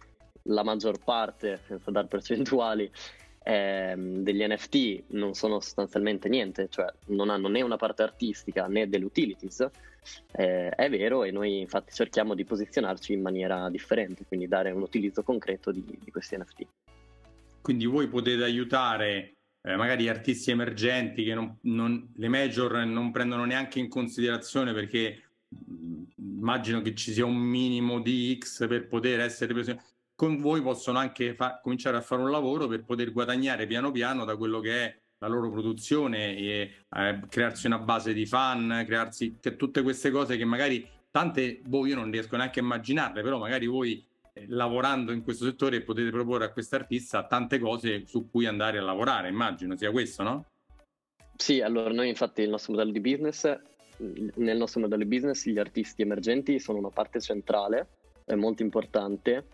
la 0.48 0.64
maggior 0.64 0.98
parte, 1.02 1.60
senza 1.66 1.92
dar 1.92 2.08
percentuali, 2.08 2.90
eh, 3.44 3.94
degli 3.96 4.44
NFT 4.44 5.04
non 5.08 5.34
sono 5.34 5.60
sostanzialmente 5.60 6.28
niente, 6.28 6.68
cioè 6.68 6.86
non 7.08 7.30
hanno 7.30 7.46
né 7.48 7.62
una 7.62 7.76
parte 7.76 8.02
artistica 8.02 8.66
né 8.66 8.88
delle 8.88 9.04
utilities, 9.04 9.68
eh, 10.32 10.70
è 10.70 10.90
vero 10.90 11.22
e 11.22 11.30
noi 11.30 11.60
infatti 11.60 11.92
cerchiamo 11.92 12.34
di 12.34 12.44
posizionarci 12.44 13.12
in 13.12 13.20
maniera 13.20 13.70
differente, 13.70 14.24
quindi 14.26 14.48
dare 14.48 14.72
un 14.72 14.82
utilizzo 14.82 15.22
concreto 15.22 15.70
di, 15.70 15.84
di 16.02 16.10
questi 16.10 16.36
NFT. 16.36 16.66
Quindi 17.64 17.86
voi 17.86 18.08
potete 18.08 18.42
aiutare 18.42 19.36
eh, 19.62 19.74
magari 19.74 20.06
artisti 20.06 20.50
emergenti 20.50 21.24
che 21.24 21.32
non, 21.32 21.56
non, 21.62 22.12
le 22.14 22.28
major 22.28 22.84
non 22.84 23.10
prendono 23.10 23.46
neanche 23.46 23.78
in 23.78 23.88
considerazione 23.88 24.74
perché 24.74 25.22
mh, 25.48 26.02
immagino 26.18 26.82
che 26.82 26.94
ci 26.94 27.14
sia 27.14 27.24
un 27.24 27.38
minimo 27.38 28.02
di 28.02 28.38
X 28.38 28.68
per 28.68 28.86
poter 28.86 29.20
essere 29.20 29.54
presi. 29.54 29.74
Con 30.14 30.40
voi 30.40 30.60
possono 30.60 30.98
anche 30.98 31.34
fa- 31.34 31.58
cominciare 31.62 31.96
a 31.96 32.02
fare 32.02 32.20
un 32.20 32.30
lavoro 32.30 32.66
per 32.66 32.84
poter 32.84 33.10
guadagnare 33.12 33.66
piano 33.66 33.90
piano 33.90 34.26
da 34.26 34.36
quello 34.36 34.60
che 34.60 34.84
è 34.84 34.98
la 35.20 35.28
loro 35.28 35.50
produzione 35.50 36.36
e 36.36 36.70
eh, 36.94 37.20
crearsi 37.30 37.64
una 37.64 37.78
base 37.78 38.12
di 38.12 38.26
fan, 38.26 38.84
crearsi 38.86 39.38
che 39.40 39.56
tutte 39.56 39.80
queste 39.80 40.10
cose 40.10 40.36
che 40.36 40.44
magari 40.44 40.86
tante, 41.10 41.62
boh, 41.64 41.86
io 41.86 41.94
non 41.94 42.10
riesco 42.10 42.36
neanche 42.36 42.60
a 42.60 42.62
immaginarle, 42.62 43.22
però 43.22 43.38
magari 43.38 43.64
voi 43.64 44.06
lavorando 44.48 45.12
in 45.12 45.22
questo 45.22 45.44
settore 45.44 45.82
potete 45.82 46.10
proporre 46.10 46.46
a 46.46 46.52
quest'artista 46.52 47.26
tante 47.26 47.58
cose 47.58 48.06
su 48.06 48.28
cui 48.30 48.46
andare 48.46 48.78
a 48.78 48.82
lavorare, 48.82 49.28
immagino 49.28 49.76
sia 49.76 49.90
questo, 49.90 50.22
no? 50.22 50.46
Sì, 51.36 51.60
allora 51.60 51.90
noi 51.92 52.08
infatti 52.08 52.42
il 52.42 52.50
nostro 52.50 52.72
modello 52.72 52.92
di 52.92 53.00
business, 53.00 53.58
nel 53.98 54.56
nostro 54.56 54.80
modello 54.80 55.02
di 55.02 55.08
business 55.08 55.46
gli 55.46 55.58
artisti 55.58 56.02
emergenti 56.02 56.58
sono 56.58 56.78
una 56.78 56.90
parte 56.90 57.20
centrale, 57.20 57.88
è 58.24 58.34
molto 58.34 58.62
importante 58.62 59.46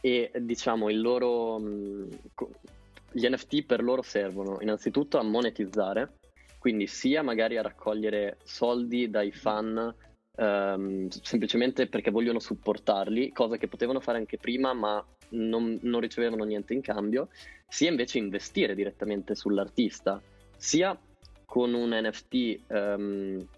e 0.00 0.30
diciamo 0.38 0.90
il 0.90 1.00
loro, 1.00 1.58
gli 1.58 3.26
NFT 3.26 3.64
per 3.64 3.82
loro 3.82 4.02
servono 4.02 4.58
innanzitutto 4.60 5.18
a 5.18 5.22
monetizzare, 5.22 6.18
quindi 6.58 6.86
sia 6.86 7.22
magari 7.22 7.56
a 7.56 7.62
raccogliere 7.62 8.38
soldi 8.42 9.08
dai 9.08 9.32
fan 9.32 9.94
um, 10.36 11.08
semplicemente 11.08 11.86
perché 11.86 12.10
vogliono 12.10 12.38
supportarli, 12.38 13.32
cosa 13.32 13.56
che 13.56 13.68
potevano 13.68 14.00
fare 14.00 14.18
anche 14.18 14.38
prima 14.38 14.72
ma 14.72 15.04
non, 15.30 15.78
non 15.82 16.00
ricevevano 16.00 16.44
niente 16.44 16.74
in 16.74 16.80
cambio, 16.80 17.28
sia 17.68 17.90
invece 17.90 18.18
investire 18.18 18.74
direttamente 18.74 19.34
sull'artista, 19.34 20.20
sia 20.56 20.98
con 21.44 21.74
un 21.74 21.90
NFT 21.90 22.60
um, 22.68 22.76
ehm, 22.76 23.48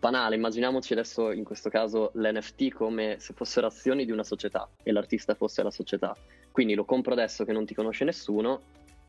banale, 0.00 0.36
immaginiamoci 0.36 0.92
adesso 0.92 1.30
in 1.30 1.44
questo 1.44 1.68
caso 1.68 2.10
l'NFT 2.14 2.72
come 2.72 3.16
se 3.18 3.34
fossero 3.34 3.66
azioni 3.66 4.04
di 4.04 4.12
una 4.12 4.24
società 4.24 4.68
e 4.82 4.92
l'artista 4.92 5.34
fosse 5.34 5.62
la 5.62 5.70
società. 5.70 6.16
Quindi 6.50 6.74
lo 6.74 6.84
compro 6.84 7.12
adesso 7.12 7.44
che 7.44 7.52
non 7.52 7.66
ti 7.66 7.74
conosce 7.74 8.04
nessuno, 8.04 8.62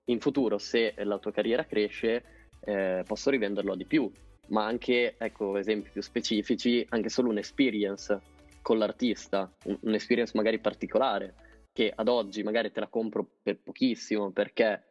in 0.06 0.20
futuro 0.20 0.58
se 0.58 0.94
la 0.98 1.18
tua 1.20 1.32
carriera 1.32 1.66
cresce 1.66 2.24
eh, 2.62 3.04
posso 3.06 3.30
rivenderlo 3.30 3.76
di 3.76 3.86
più 3.86 4.12
ma 4.50 4.66
anche, 4.66 5.16
ecco, 5.18 5.58
esempi 5.58 5.90
più 5.92 6.02
specifici, 6.02 6.86
anche 6.90 7.10
solo 7.10 7.30
un'experience 7.30 8.22
con 8.62 8.78
l'artista, 8.78 9.52
un'experience 9.82 10.34
magari 10.36 10.60
particolare, 10.60 11.34
che 11.72 11.92
ad 11.96 12.08
oggi 12.08 12.44
magari 12.44 12.72
te 12.72 12.80
la 12.80 12.88
compro 12.88 13.26
per 13.42 13.60
pochissimo 13.60 14.32
perché 14.32 14.84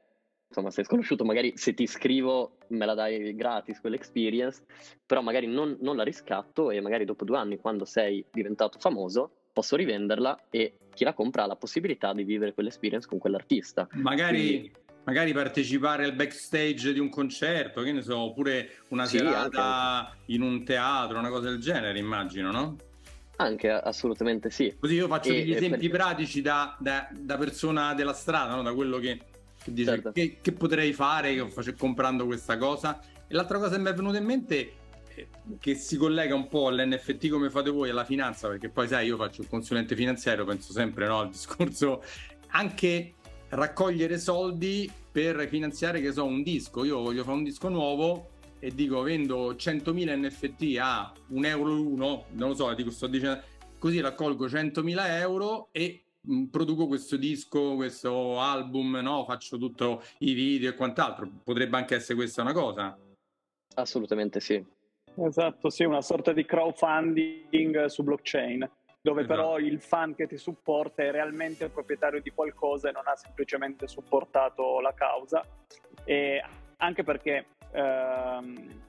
insomma 0.48 0.70
sei 0.70 0.84
sconosciuto, 0.84 1.24
magari 1.24 1.52
se 1.56 1.74
ti 1.74 1.86
scrivo 1.86 2.56
me 2.68 2.86
la 2.86 2.94
dai 2.94 3.34
gratis 3.34 3.80
quell'experience, 3.80 4.64
però 5.04 5.20
magari 5.20 5.46
non, 5.46 5.76
non, 5.80 5.96
la 5.96 6.04
riscatto 6.04 6.70
e 6.70 6.80
magari 6.80 7.04
dopo 7.04 7.24
due 7.24 7.36
anni 7.36 7.58
quando 7.58 7.84
sei 7.84 8.24
diventato 8.32 8.78
famoso 8.78 9.30
posso 9.52 9.76
rivenderla 9.76 10.46
e 10.50 10.78
chi 10.94 11.04
la 11.04 11.12
compra 11.12 11.42
ha 11.42 11.46
la 11.46 11.56
possibilità 11.56 12.12
di 12.14 12.24
vivere 12.24 12.54
quell'experience 12.54 13.06
con 13.06 13.18
quell'artista. 13.18 13.86
Magari 13.92 14.38
Quindi, 14.38 14.72
magari 15.08 15.32
partecipare 15.32 16.04
al 16.04 16.12
backstage 16.12 16.92
di 16.92 16.98
un 16.98 17.08
concerto, 17.08 17.80
che 17.80 17.92
ne 17.92 18.02
so, 18.02 18.18
oppure 18.18 18.72
una 18.88 19.06
sì, 19.06 19.16
serata 19.16 20.10
anche. 20.10 20.16
in 20.26 20.42
un 20.42 20.62
teatro, 20.64 21.18
una 21.18 21.30
cosa 21.30 21.48
del 21.48 21.58
genere, 21.58 21.98
immagino, 21.98 22.50
no? 22.50 22.76
Anche, 23.36 23.70
assolutamente 23.70 24.50
sì. 24.50 24.76
Così 24.78 24.96
io 24.96 25.06
faccio 25.06 25.30
e, 25.30 25.36
degli 25.36 25.54
esempi 25.54 25.88
per... 25.88 25.98
pratici 25.98 26.42
da, 26.42 26.76
da, 26.78 27.08
da, 27.10 27.38
persona 27.38 27.94
della 27.94 28.12
strada, 28.12 28.54
no? 28.54 28.60
da 28.60 28.74
quello 28.74 28.98
che, 28.98 29.18
che 29.62 29.72
dice 29.72 29.92
certo. 29.92 30.12
che, 30.12 30.40
che, 30.42 30.52
potrei 30.52 30.92
fare 30.92 31.34
che 31.34 31.48
faccio, 31.48 31.72
comprando 31.72 32.26
questa 32.26 32.58
cosa. 32.58 33.00
E 33.26 33.34
l'altra 33.34 33.56
cosa 33.56 33.76
che 33.76 33.80
mi 33.80 33.88
è 33.88 33.94
venuta 33.94 34.18
in 34.18 34.24
mente 34.24 34.72
eh, 35.14 35.28
che 35.58 35.74
si 35.74 35.96
collega 35.96 36.34
un 36.34 36.48
po' 36.48 36.66
all'NFT 36.66 37.28
come 37.28 37.48
fate 37.48 37.70
voi 37.70 37.88
alla 37.88 38.04
finanza, 38.04 38.46
perché 38.48 38.68
poi 38.68 38.86
sai, 38.86 39.06
io 39.06 39.16
faccio 39.16 39.40
il 39.40 39.48
consulente 39.48 39.96
finanziario, 39.96 40.44
penso 40.44 40.72
sempre 40.72 41.06
no, 41.06 41.20
al 41.20 41.30
discorso 41.30 42.02
anche 42.50 43.14
raccogliere 43.50 44.18
soldi 44.18 44.90
per 45.10 45.48
finanziare, 45.48 46.00
che 46.00 46.12
so, 46.12 46.24
un 46.24 46.42
disco. 46.42 46.84
Io 46.84 47.00
voglio 47.00 47.24
fare 47.24 47.36
un 47.36 47.44
disco 47.44 47.68
nuovo, 47.68 48.36
e 48.60 48.74
dico 48.74 49.02
vendo 49.02 49.52
100.000 49.52 50.18
NFT 50.18 50.78
a 50.80 51.12
un 51.28 51.44
euro 51.44 51.72
l'uno, 51.72 52.24
non 52.30 52.50
lo 52.50 52.54
so, 52.54 52.72
dico, 52.74 52.90
sto 52.90 53.06
dicendo, 53.06 53.40
così 53.78 54.00
raccolgo 54.00 54.46
100.000 54.46 54.96
euro 55.20 55.68
e 55.72 56.02
mh, 56.20 56.44
produco 56.44 56.86
questo 56.86 57.16
disco, 57.16 57.74
questo 57.76 58.40
album, 58.40 58.96
no? 58.96 59.24
faccio 59.24 59.58
tutti 59.58 59.84
i 60.18 60.32
video 60.32 60.70
e 60.70 60.74
quant'altro. 60.74 61.30
Potrebbe 61.44 61.76
anche 61.76 61.94
essere 61.94 62.14
questa 62.14 62.42
una 62.42 62.52
cosa. 62.52 62.98
Assolutamente 63.74 64.40
sì. 64.40 64.64
Esatto, 65.20 65.68
sì, 65.68 65.84
una 65.84 66.02
sorta 66.02 66.32
di 66.32 66.44
crowdfunding 66.44 67.86
su 67.86 68.04
blockchain, 68.04 68.68
dove 69.00 69.22
esatto. 69.22 69.34
però 69.34 69.58
il 69.58 69.80
fan 69.80 70.14
che 70.14 70.26
ti 70.26 70.36
supporta 70.36 71.02
è 71.02 71.10
realmente 71.10 71.64
il 71.64 71.70
proprietario 71.70 72.20
di 72.20 72.30
qualcosa 72.30 72.88
e 72.88 72.92
non 72.92 73.06
ha 73.06 73.16
semplicemente 73.16 73.86
supportato 73.86 74.80
la 74.80 74.92
causa. 74.92 75.44
E 76.04 76.42
anche 76.78 77.04
perché 77.04 77.46
ehm, 77.72 78.86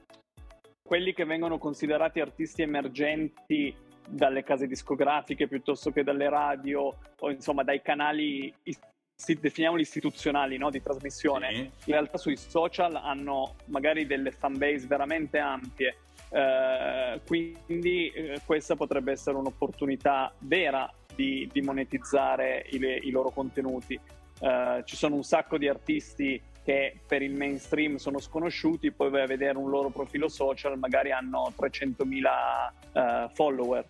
quelli 0.82 1.12
che 1.14 1.24
vengono 1.24 1.58
considerati 1.58 2.20
artisti 2.20 2.62
emergenti 2.62 3.74
dalle 4.08 4.42
case 4.42 4.66
discografiche 4.66 5.46
piuttosto 5.46 5.92
che 5.92 6.02
dalle 6.02 6.28
radio 6.28 6.96
o 7.18 7.30
insomma 7.30 7.62
dai 7.62 7.80
canali 7.80 8.52
definiamoli 9.38 9.82
istituzionali 9.82 10.56
no, 10.56 10.70
di 10.70 10.80
trasmissione, 10.82 11.52
sì. 11.52 11.60
in 11.60 11.70
realtà 11.92 12.16
sui 12.16 12.36
social 12.36 12.96
hanno 12.96 13.56
magari 13.66 14.06
delle 14.06 14.30
fanbase 14.30 14.86
veramente 14.86 15.38
ampie. 15.38 15.96
Eh, 16.30 17.20
quindi 17.26 18.08
eh, 18.10 18.40
questa 18.46 18.76
potrebbe 18.76 19.12
essere 19.12 19.36
un'opportunità 19.36 20.32
vera 20.38 20.90
di, 21.14 21.48
di 21.52 21.60
monetizzare 21.60 22.66
i, 22.70 22.78
i, 23.02 23.10
loro 23.10 23.30
contenuti. 23.30 23.98
Eh, 24.40 24.82
ci 24.84 24.96
sono 24.96 25.16
un 25.16 25.24
sacco 25.24 25.58
di 25.58 25.68
artisti 25.68 26.40
che 26.62 26.98
per 27.06 27.22
il 27.22 27.34
mainstream 27.34 27.96
sono 27.96 28.18
sconosciuti, 28.18 28.92
poi 28.92 29.10
vai 29.10 29.22
a 29.22 29.26
vedere 29.26 29.58
un 29.58 29.70
loro 29.70 29.90
profilo 29.90 30.28
social, 30.28 30.78
magari 30.78 31.10
hanno 31.10 31.52
300.000 31.58 32.24
eh, 32.92 33.28
follower 33.32 33.84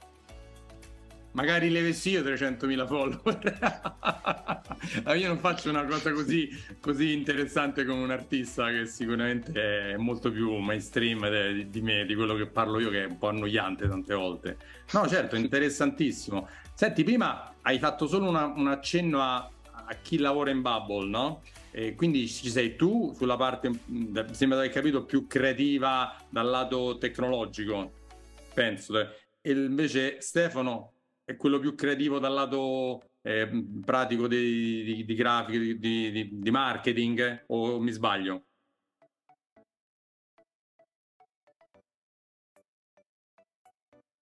Magari 1.32 1.70
le 1.70 1.82
vessi 1.82 2.10
io 2.10 2.22
300.000 2.22 2.86
follower. 2.86 4.58
io 5.16 5.28
non 5.28 5.38
faccio 5.38 5.70
una 5.70 5.84
cosa 5.84 6.10
così, 6.12 6.48
così, 6.80 7.12
interessante 7.12 7.84
come 7.84 8.02
un 8.02 8.10
artista 8.10 8.68
che 8.70 8.86
sicuramente 8.86 9.92
è 9.92 9.96
molto 9.96 10.32
più 10.32 10.56
mainstream 10.56 11.52
di, 11.52 11.70
di, 11.70 11.80
me, 11.82 12.04
di 12.04 12.16
quello 12.16 12.34
che 12.34 12.46
parlo 12.46 12.80
io, 12.80 12.90
che 12.90 13.04
è 13.04 13.06
un 13.06 13.18
po' 13.18 13.28
annoiante 13.28 13.86
tante 13.86 14.14
volte. 14.14 14.56
No, 14.92 15.06
certo, 15.06 15.36
interessantissimo. 15.36 16.48
Senti, 16.74 17.04
prima 17.04 17.54
hai 17.62 17.78
fatto 17.78 18.08
solo 18.08 18.28
una, 18.28 18.46
un 18.46 18.66
accenno 18.66 19.22
a, 19.22 19.48
a, 19.70 19.96
chi 20.02 20.18
lavora 20.18 20.50
in 20.50 20.62
Bubble, 20.62 21.08
no? 21.08 21.42
E 21.70 21.94
quindi 21.94 22.26
ci 22.26 22.50
sei 22.50 22.74
tu 22.74 23.14
sulla 23.16 23.36
parte, 23.36 23.70
mi 23.84 24.12
sembra 24.32 24.58
di 24.58 24.64
aver 24.64 24.70
capito, 24.70 25.04
più 25.04 25.28
creativa 25.28 26.16
dal 26.28 26.48
lato 26.48 26.98
tecnologico, 26.98 27.92
penso. 28.52 28.98
E 29.40 29.52
invece 29.52 30.20
Stefano 30.20 30.94
è 31.30 31.36
quello 31.36 31.60
più 31.60 31.76
creativo 31.76 32.18
dal 32.18 32.32
lato 32.32 33.02
eh, 33.22 33.48
pratico 33.84 34.26
di, 34.26 34.82
di, 34.82 35.04
di 35.04 35.14
grafica, 35.14 35.58
di, 35.58 36.28
di, 36.32 36.50
marketing, 36.50 37.44
o 37.48 37.78
mi 37.78 37.92
sbaglio? 37.92 38.44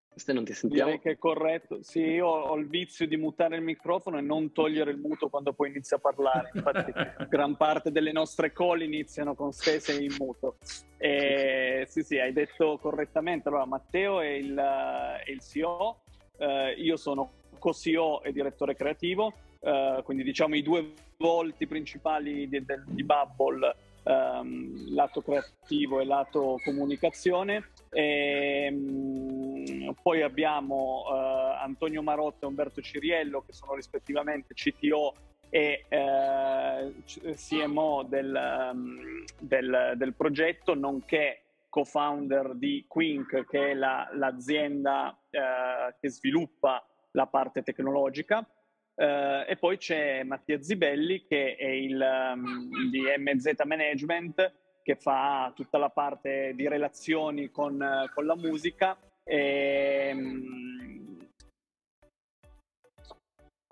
Queste 0.09 0.33
non 0.33 0.45
ti 0.45 0.53
sentiamo. 0.53 0.91
Direi 0.91 1.01
che 1.01 1.13
è 1.13 1.17
corretto. 1.17 1.79
Sì, 1.83 2.01
io 2.01 2.27
ho 2.27 2.57
il 2.57 2.69
vizio 2.69 3.07
di 3.07 3.17
mutare 3.17 3.57
il 3.57 3.63
microfono 3.63 4.19
e 4.19 4.21
non 4.21 4.53
togliere 4.53 4.91
il 4.91 4.99
muto 4.99 5.29
quando 5.29 5.53
poi 5.55 5.71
inizia 5.71 5.97
a 5.97 6.01
parlare. 6.01 6.51
Infatti, 6.53 6.93
gran 7.31 7.57
parte 7.57 7.93
delle 7.93 8.13
nostre 8.13 8.53
call 8.53 8.83
iniziano 8.83 9.35
con 9.35 9.53
stese 9.53 9.93
in 10.03 10.15
muto. 10.19 10.57
E, 10.99 11.87
sì, 11.89 12.03
sì, 12.03 12.19
hai 12.19 12.33
detto 12.33 12.79
correttamente. 12.79 13.49
Allora, 13.49 13.65
Matteo 13.65 14.21
è 14.21 14.27
il, 14.27 14.57
è 14.57 15.31
il 15.31 15.41
CEO 15.41 16.03
eh, 16.39 16.73
io 16.79 16.97
sono 16.97 17.33
co-CEO 17.59 18.23
e 18.23 18.33
direttore 18.33 18.75
creativo, 18.75 19.33
eh, 19.61 20.01
quindi 20.05 20.23
diciamo 20.23 20.55
i 20.55 20.63
due 20.63 20.95
volti 21.17 21.67
principali 21.67 22.49
di, 22.49 22.65
di, 22.87 23.05
Bubble, 23.05 23.75
ehm, 24.05 24.95
lato 24.95 25.21
creativo 25.21 26.01
e 26.01 26.05
lato 26.05 26.61
comunicazione. 26.65 27.71
E, 27.91 28.71
mh, 28.71 29.95
poi 30.03 30.23
abbiamo 30.23 31.05
eh, 31.11 31.59
Antonio 31.63 32.03
Marotta 32.03 32.47
e 32.47 32.49
Umberto 32.49 32.81
Ciriello 32.81 33.43
che 33.45 33.53
sono 33.53 33.75
rispettivamente 33.75 34.55
CTO 34.55 35.15
e 35.51 35.85
eh, 35.89 36.93
CMO 37.35 38.05
del, 38.07 38.71
um, 38.73 39.25
del, 39.41 39.95
del, 39.97 40.15
progetto, 40.15 40.75
nonché 40.75 41.45
co-founder 41.69 42.55
di 42.55 42.85
Quink, 42.89 43.45
che 43.47 43.71
è 43.71 43.75
la, 43.75 44.09
l'azienda 44.13 45.19
eh, 45.31 45.95
che 46.01 46.09
sviluppa 46.11 46.85
la 47.13 47.27
parte 47.27 47.63
tecnologica. 47.63 48.47
Eh, 48.95 49.45
e 49.49 49.57
poi 49.57 49.77
c'è 49.77 50.23
Mattia 50.25 50.63
Zibelli, 50.63 51.25
che 51.25 51.57
è 51.57 51.67
il 51.69 52.01
um, 52.35 52.91
di 52.91 53.03
MZ 53.17 53.53
Management, 53.65 54.53
che 54.83 54.97
fa 54.97 55.53
tutta 55.55 55.79
la 55.79 55.91
parte 55.91 56.53
di 56.55 56.67
relazioni 56.67 57.51
con, 57.51 58.09
con 58.15 58.27
la 58.27 58.37
musica. 58.37 58.97
E, 59.25 60.11
um, 60.15 60.78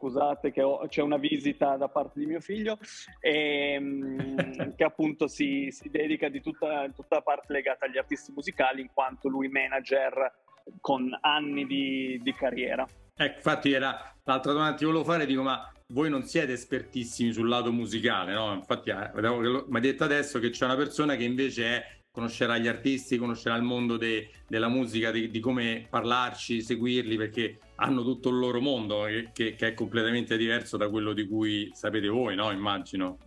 scusate 0.07 0.53
che 0.53 0.63
ho, 0.63 0.87
c'è 0.87 1.03
una 1.03 1.17
visita 1.17 1.77
da 1.77 1.89
parte 1.89 2.21
di 2.21 2.27
mio 2.27 2.41
figlio, 2.41 2.79
e, 3.21 3.73
ehm, 3.73 4.75
che 4.77 4.85
appunto 4.85 5.27
si, 5.27 5.69
si 5.71 5.91
dedica 5.91 6.29
di 6.29 6.41
tutta, 6.41 6.89
tutta, 6.95 7.17
la 7.17 7.23
parte 7.23 7.53
legata 7.53 7.87
agli 7.87 7.99
artisti 7.99 8.33
musicali 8.33 8.81
in 8.81 8.91
quanto 8.93 9.29
lui 9.29 9.49
manager 9.49 10.33
con 10.81 11.17
anni 11.21 11.67
di, 11.67 12.21
di 12.23 12.33
carriera. 12.33 12.87
Ecco, 13.19 13.37
infatti 13.37 13.73
era 13.73 14.15
l'altra 14.25 14.53
domanda 14.53 14.73
che 14.73 14.79
ti 14.79 14.85
volevo 14.85 15.05
fare, 15.05 15.27
dico 15.27 15.43
ma 15.43 15.71
voi 15.89 16.11
non 16.11 16.25
siete 16.25 16.53
espertissimi 16.53 17.33
sul 17.33 17.49
lato 17.49 17.73
musicale, 17.73 18.33
no? 18.33 18.53
Infatti 18.55 18.91
eh, 18.91 19.11
mi 19.15 19.77
hai 19.77 19.81
detto 19.81 20.05
adesso 20.05 20.39
che 20.39 20.51
c'è 20.51 20.65
una 20.65 20.77
persona 20.77 21.15
che 21.15 21.25
invece 21.25 21.65
è 21.65 21.96
conoscerà 22.17 22.57
gli 22.57 22.67
artisti, 22.67 23.19
conoscerà 23.19 23.57
il 23.57 23.63
mondo 23.63 23.99
de, 23.99 24.31
della 24.49 24.69
musica, 24.69 25.11
di, 25.11 25.29
di, 25.29 25.39
come 25.39 25.87
parlarci, 25.87 26.63
seguirli, 26.63 27.15
perché 27.15 27.59
hanno 27.75 28.03
tutto 28.03 28.31
il 28.31 28.39
loro 28.39 28.59
mondo 28.59 29.03
che, 29.35 29.55
che, 29.55 29.67
è 29.67 29.75
completamente 29.75 30.39
diverso 30.39 30.79
da 30.79 30.89
quello 30.89 31.13
di 31.13 31.29
cui 31.29 31.71
sapete 31.75 32.09
voi, 32.09 32.35
no? 32.35 32.51
Immagino. 32.53 33.19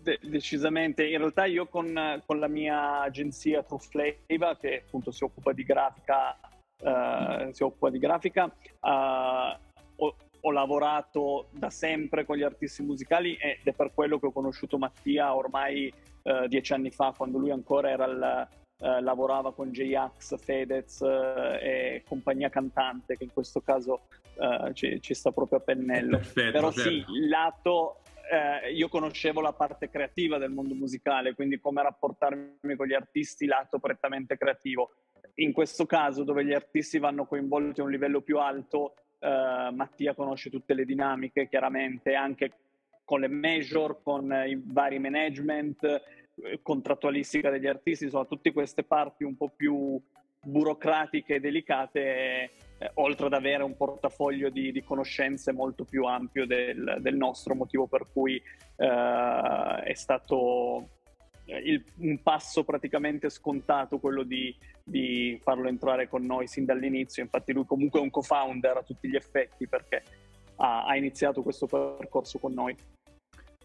De- 0.00 0.18
decisamente, 0.22 1.06
in 1.06 1.18
realtà 1.18 1.44
io 1.44 1.66
con, 1.66 2.22
con 2.24 2.38
la 2.38 2.48
mia 2.48 3.02
agenzia 3.02 3.62
True 3.62 3.78
Flavor, 4.26 4.56
che 4.58 4.84
appunto 4.86 5.10
si 5.10 5.22
occupa 5.22 5.52
di 5.52 5.62
grafica, 5.62 6.38
uh, 6.78 7.52
si 7.52 7.62
occupa 7.62 7.90
di 7.90 7.98
grafica 7.98 8.44
uh, 8.44 9.58
ho, 9.96 10.16
ho 10.40 10.50
lavorato 10.50 11.48
da 11.50 11.68
sempre 11.68 12.24
con 12.24 12.38
gli 12.38 12.42
artisti 12.42 12.82
musicali 12.82 13.34
ed 13.34 13.60
è 13.64 13.72
per 13.72 13.92
quello 13.92 14.18
che 14.18 14.26
ho 14.26 14.32
conosciuto 14.32 14.78
Mattia 14.78 15.34
ormai 15.34 15.92
eh, 16.24 16.48
dieci 16.48 16.72
anni 16.72 16.90
fa, 16.90 17.14
quando 17.16 17.38
lui 17.38 17.50
ancora 17.50 17.92
il, 17.92 18.48
eh, 18.78 19.00
lavorava 19.00 19.52
con 19.54 19.70
J-Ax, 19.70 20.36
Fedez 20.42 21.00
eh, 21.02 21.58
e 21.62 22.02
compagnia 22.06 22.48
cantante, 22.48 23.16
che 23.16 23.24
in 23.24 23.32
questo 23.32 23.60
caso 23.60 24.08
eh, 24.36 24.74
ci, 24.74 25.00
ci, 25.00 25.14
sta 25.14 25.30
proprio 25.30 25.58
a 25.58 25.62
pennello. 25.62 26.16
Perfetto, 26.16 26.50
Però 26.50 26.72
certo. 26.72 26.90
sì, 26.90 27.04
il 27.08 27.28
lato 27.28 28.00
eh, 28.30 28.72
io 28.72 28.88
conoscevo 28.88 29.40
la 29.40 29.52
parte 29.52 29.88
creativa 29.88 30.38
del 30.38 30.50
mondo 30.50 30.74
musicale, 30.74 31.34
quindi 31.34 31.60
come 31.60 31.82
rapportarmi 31.82 32.74
con 32.76 32.86
gli 32.86 32.94
artisti, 32.94 33.46
lato 33.46 33.78
prettamente 33.78 34.36
creativo. 34.36 34.92
In 35.36 35.52
questo 35.52 35.86
caso, 35.86 36.24
dove 36.24 36.44
gli 36.44 36.52
artisti 36.52 36.98
vanno 36.98 37.26
coinvolti 37.26 37.80
a 37.80 37.84
un 37.84 37.90
livello 37.90 38.22
più 38.22 38.38
alto, 38.38 38.94
eh, 39.18 39.70
Mattia 39.72 40.14
conosce 40.14 40.50
tutte 40.50 40.74
le 40.74 40.84
dinamiche, 40.84 41.48
chiaramente 41.48 42.14
anche 42.14 42.52
con 43.04 43.20
le 43.20 43.28
major, 43.28 44.00
con 44.02 44.30
i 44.46 44.60
vari 44.64 44.98
management, 44.98 45.84
eh, 45.84 46.60
contrattualistica 46.62 47.50
degli 47.50 47.66
artisti, 47.66 48.04
insomma 48.04 48.24
tutte 48.24 48.52
queste 48.52 48.82
parti 48.82 49.24
un 49.24 49.36
po' 49.36 49.52
più 49.54 50.00
burocratiche 50.44 51.36
e 51.36 51.40
delicate, 51.40 52.00
eh, 52.00 52.50
oltre 52.94 53.26
ad 53.26 53.32
avere 53.32 53.62
un 53.62 53.76
portafoglio 53.76 54.50
di, 54.50 54.72
di 54.72 54.82
conoscenze 54.82 55.52
molto 55.52 55.84
più 55.84 56.04
ampio 56.04 56.46
del, 56.46 56.98
del, 57.00 57.16
nostro, 57.16 57.54
motivo 57.54 57.86
per 57.86 58.06
cui 58.12 58.36
eh, 58.76 59.82
è 59.84 59.94
stato 59.94 60.88
eh, 61.46 61.58
il, 61.58 61.84
un 61.98 62.22
passo 62.22 62.64
praticamente 62.64 63.30
scontato 63.30 63.98
quello 63.98 64.22
di, 64.22 64.54
di, 64.82 65.38
farlo 65.42 65.68
entrare 65.68 66.08
con 66.08 66.24
noi 66.24 66.46
sin 66.46 66.64
dall'inizio. 66.64 67.22
Infatti, 67.22 67.52
lui 67.52 67.64
comunque 67.64 68.00
è 68.00 68.02
un 68.02 68.10
co-founder 68.10 68.76
a 68.76 68.82
tutti 68.82 69.08
gli 69.08 69.16
effetti 69.16 69.66
perché 69.66 70.02
ha, 70.56 70.84
ha 70.84 70.96
iniziato 70.96 71.42
questo 71.42 71.66
percorso 71.66 72.38
con 72.38 72.52
noi. 72.52 72.76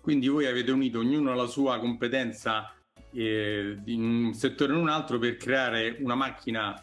Quindi 0.02 0.28
voi 0.28 0.46
avete 0.46 0.72
unito 0.72 1.00
ognuno 1.00 1.36
la 1.36 1.48
sua 1.48 1.80
competenza 1.80 2.74
eh, 3.12 3.78
in 3.86 4.04
un 4.04 4.34
settore 4.34 4.74
o 4.74 4.76
in 4.76 4.82
un 4.82 4.90
altro 4.90 5.20
per 5.20 5.38
creare 5.38 5.98
una 6.00 6.16
macchina 6.16 6.82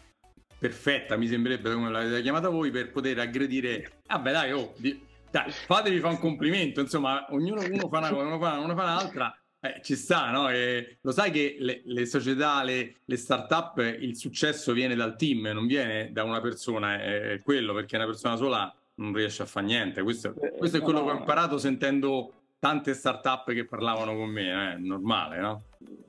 perfetta, 0.57 1.17
mi 1.17 1.27
sembrerebbe 1.27 1.71
come 1.71 1.89
l'avete 1.89 2.21
chiamata 2.21 2.49
voi, 2.49 2.71
per 2.71 2.91
poter 2.91 3.19
aggredire. 3.19 4.01
Vabbè, 4.07 4.31
dai, 4.31 4.51
oh, 4.51 4.73
di... 4.77 4.99
dai 5.29 5.51
fatevi 5.51 5.99
fa 5.99 6.09
un 6.09 6.19
complimento, 6.19 6.81
insomma, 6.81 7.27
ognuno 7.29 7.61
uno 7.61 7.87
fa 7.87 7.97
una 7.99 8.09
cosa, 8.09 8.25
uno 8.25 8.39
fa, 8.39 8.59
uno 8.59 8.75
fa 8.75 8.83
un'altra. 8.83 9.39
Eh, 9.59 9.81
ci 9.81 9.95
sta, 9.95 10.29
no? 10.29 10.49
E 10.49 10.99
lo 11.01 11.11
sai 11.11 11.31
che 11.31 11.57
le, 11.59 11.81
le 11.85 12.05
società, 12.05 12.63
le, 12.63 12.97
le, 13.03 13.17
start-up, 13.17 13.79
il 13.99 14.15
successo 14.15 14.71
viene 14.71 14.95
dal 14.95 15.15
team, 15.15 15.47
non 15.47 15.65
viene 15.65 16.11
da 16.11 16.23
una 16.23 16.41
persona, 16.41 17.01
è 17.01 17.41
quello 17.43 17.73
perché 17.73 17.95
una 17.95 18.05
persona 18.05 18.35
sola 18.35 18.73
non 18.95 19.13
riesce 19.13 19.41
a 19.41 19.45
fare 19.45 19.65
niente. 19.65 20.03
Questo, 20.03 20.33
eh, 20.41 20.53
questo 20.57 20.77
è 20.77 20.81
quello 20.81 21.03
che 21.03 21.11
ho 21.11 21.17
imparato 21.17 21.57
sentendo 21.57 22.33
tante 22.59 22.93
start-up 22.93 23.51
che 23.53 23.65
parlavano 23.65 24.15
con 24.15 24.29
me, 24.29 24.43
è 24.43 24.73
eh? 24.73 24.77
normale, 24.77 25.39
no? 25.39 25.63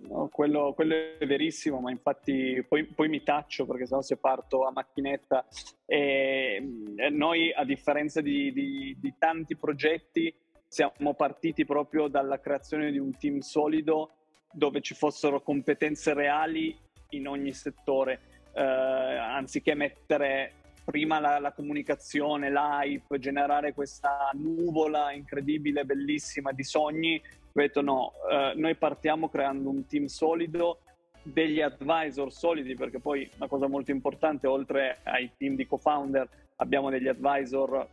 no 0.09 0.29
quello, 0.33 0.73
quello, 0.75 0.95
è 1.19 1.27
verissimo, 1.27 1.81
ma 1.81 1.91
infatti 1.91 2.65
poi, 2.67 2.85
poi 2.87 3.09
mi 3.09 3.23
taccio 3.23 3.67
perché 3.67 3.87
sennò 3.87 4.01
se 4.01 4.17
parto 4.17 4.67
a 4.67 4.73
macchinetta. 4.73 5.47
E, 5.85 6.63
e 6.97 7.11
noi, 7.11 7.53
a 7.53 7.65
differenza 7.65 8.21
di, 8.21 8.53
di, 8.53 8.97
di 8.99 9.15
tanti 9.19 9.57
progetti, 9.57 10.35
siamo 10.67 11.15
partiti 11.15 11.65
proprio 11.65 12.09
dalla 12.09 12.41
creazione 12.41 12.91
di 12.91 12.99
un 12.99 13.17
team 13.17 13.41
solido 13.41 14.13
dove 14.53 14.81
ci 14.81 14.95
fossero 14.95 15.43
competenze 15.43 16.15
reali 16.15 16.77
in 17.11 17.29
ogni 17.29 17.53
settore, 17.53 18.21
eh, 18.53 18.63
anziché 18.63 19.75
mettere 19.75 20.53
prima 20.89 21.21
la, 21.21 21.39
la, 21.39 21.53
comunicazione, 21.53 22.51
l'hype, 22.51 23.19
generare 23.19 23.75
questa 23.75 24.31
nuvola 24.33 25.13
incredibile, 25.13 25.85
bellissima 25.85 26.51
di 26.53 26.65
sogni. 26.65 27.21
Ho 27.21 27.61
detto 27.61 27.83
no, 27.83 28.13
eh, 28.31 28.55
noi 28.57 28.75
partiamo 28.75 29.29
creando 29.29 29.69
un 29.69 29.87
team 29.87 30.07
solido, 30.07 30.79
degli 31.23 31.61
advisor 31.61 32.33
solidi, 32.33 32.75
perché 32.75 33.01
poi 33.01 33.29
una 33.37 33.49
cosa 33.49 33.69
molto 33.69 33.91
importante, 33.91 34.47
oltre 34.47 35.01
ai 35.03 35.31
team 35.37 35.57
di 35.57 35.67
co-founder, 35.67 36.27
abbiamo 36.57 36.89
degli 36.89 37.09
advisor 37.09 37.87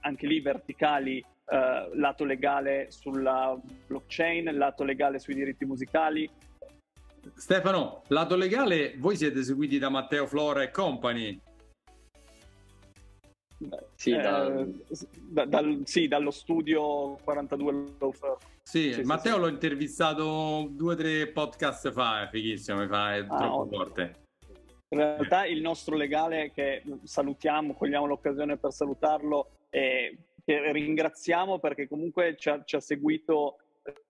anche 0.00 0.26
lì 0.26 0.42
verticali, 0.42 1.18
eh, 1.20 1.90
lato 1.94 2.24
legale 2.24 2.88
sulla 2.90 3.58
blockchain, 3.86 4.54
lato 4.58 4.84
legale 4.84 5.18
sui 5.18 5.32
diritti 5.32 5.64
musicali. 5.64 6.28
Stefano, 7.34 8.02
lato 8.08 8.36
legale, 8.36 8.94
voi 8.98 9.16
siete 9.16 9.42
seguiti 9.42 9.78
da 9.78 9.88
Matteo 9.88 10.26
Flora 10.26 10.62
e 10.62 10.70
Company, 10.70 11.40
sì, 13.94 14.10
eh, 14.10 14.20
da... 14.20 14.66
Da, 15.32 15.44
dal, 15.46 15.82
sì, 15.84 16.08
dallo 16.08 16.30
studio 16.30 17.16
42 17.24 17.72
Law 17.98 18.12
Firm. 18.12 18.36
Sì, 18.62 18.92
sì 18.92 19.02
Matteo 19.02 19.34
sì, 19.34 19.40
l'ho 19.40 19.48
intervistato 19.48 20.68
due 20.70 20.92
o 20.92 20.96
tre 20.96 21.28
podcast 21.28 21.90
fa, 21.90 22.24
è 22.24 22.28
fighissimo, 22.28 22.80
mi 22.80 22.86
fa, 22.86 23.14
è 23.14 23.18
ah, 23.20 23.36
troppo 23.38 23.60
ottimo. 23.60 23.76
forte. 23.76 24.20
In 24.88 24.98
realtà 24.98 25.46
il 25.46 25.62
nostro 25.62 25.96
legale, 25.96 26.52
che 26.52 26.82
salutiamo, 27.02 27.74
cogliamo 27.74 28.06
l'occasione 28.06 28.58
per 28.58 28.72
salutarlo, 28.72 29.48
e 29.70 30.18
che 30.44 30.72
ringraziamo 30.72 31.58
perché 31.58 31.88
comunque 31.88 32.36
ci 32.36 32.50
ha, 32.50 32.62
ci 32.64 32.76
ha 32.76 32.80
seguito 32.80 33.56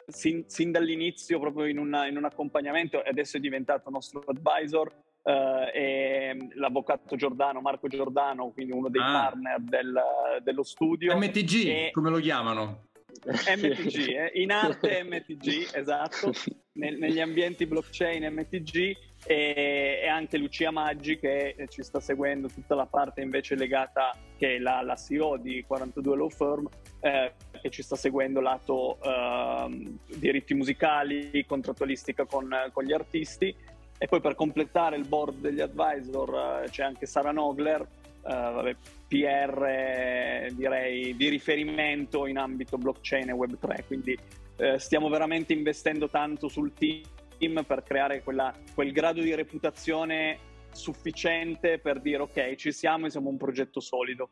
sin, 0.07 0.45
sin, 0.49 0.71
dall'inizio 0.71 1.39
proprio 1.39 1.67
in, 1.67 1.79
una, 1.79 2.07
in 2.07 2.17
un 2.17 2.25
accompagnamento 2.25 3.05
e 3.05 3.09
adesso 3.09 3.37
è 3.37 3.41
diventato 3.41 3.91
nostro 3.91 4.25
advisor 4.27 4.93
Uh, 5.23 5.71
e 5.73 6.37
l'avvocato 6.55 7.15
Giordano, 7.15 7.61
Marco 7.61 7.87
Giordano, 7.87 8.51
quindi 8.51 8.73
uno 8.73 8.89
dei 8.89 9.01
ah. 9.01 9.13
partner 9.13 9.61
del, 9.61 10.03
dello 10.43 10.65
studio. 10.65 11.17
MTG, 11.17 11.67
e... 11.67 11.91
come 11.93 12.11
lo 12.11 12.19
chiamano? 12.19 12.87
MTG, 13.23 14.09
eh? 14.09 14.31
in 14.35 14.51
arte 14.51 15.05
MTG, 15.05 15.75
esatto, 15.75 16.33
Nel, 16.73 16.99
negli 16.99 17.21
ambienti 17.21 17.67
blockchain 17.67 18.33
MTG 18.33 18.97
e, 19.27 20.01
e, 20.03 20.09
anche 20.09 20.39
Lucia 20.39 20.71
Maggi 20.71 21.19
che 21.19 21.55
ci 21.69 21.83
sta 21.83 22.01
seguendo 22.01 22.49
tutta 22.49 22.75
la 22.75 22.87
parte 22.87 23.21
invece 23.21 23.55
legata, 23.55 24.17
che 24.37 24.57
è 24.57 24.59
la, 24.59 24.83
la 24.83 24.97
CEO 24.97 25.37
di 25.37 25.63
42 25.65 26.17
Law 26.17 26.31
Firm, 26.31 26.69
eh, 27.01 27.35
che 27.61 27.71
ci 27.71 27.83
sta 27.83 27.95
seguendo 27.95 28.41
lato 28.41 28.99
eh, 29.01 29.99
diritti 30.17 30.55
musicali, 30.55 31.45
contrattualistica 31.47 32.25
con, 32.25 32.51
con 32.73 32.85
gli 32.85 32.93
artisti 32.93 33.55
e 34.03 34.09
poi 34.09 34.21
per 34.21 34.35
completare 34.35 34.97
il 34.97 35.07
board 35.07 35.39
degli 35.39 35.61
advisor 35.61 36.65
eh, 36.65 36.71
c'è 36.71 36.83
anche 36.83 37.07
Sara 37.07 37.31
Nogler, 37.31 37.87
eh, 38.27 38.77
PR 39.07 40.53
direi 40.55 41.15
di 41.15 41.29
riferimento 41.29 42.27
in 42.27 42.37
ambito 42.37 42.79
blockchain 42.79 43.29
e 43.29 43.33
Web3, 43.33 43.87
quindi 43.87 44.19
eh, 44.57 44.77
stiamo 44.81 45.09
veramente 45.09 45.53
investendo 45.53 46.09
tanto 46.09 46.49
sul 46.49 46.73
team 46.75 47.63
per 47.65 47.85
creare 47.85 48.25
quella, 48.25 48.53
quel 48.75 48.91
grado 48.91 49.21
di 49.21 49.37
reputazione 49.37 50.37
sufficiente 50.73 51.79
per 51.79 52.01
dire 52.01 52.23
ok, 52.23 52.57
ci 52.57 52.73
siamo 52.73 53.07
e 53.07 53.11
siamo 53.11 53.29
un 53.29 53.37
progetto 53.37 53.79
solido. 53.79 54.31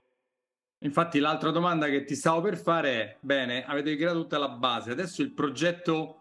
Infatti 0.82 1.20
l'altra 1.20 1.50
domanda 1.50 1.86
che 1.86 2.02
ti 2.02 2.16
stavo 2.16 2.40
per 2.40 2.56
fare 2.56 2.90
è, 2.90 3.16
bene, 3.20 3.64
avete 3.64 3.94
creato 3.94 4.22
tutta 4.22 4.38
la 4.38 4.48
base, 4.48 4.90
adesso 4.90 5.22
il 5.22 5.30
progetto 5.30 6.19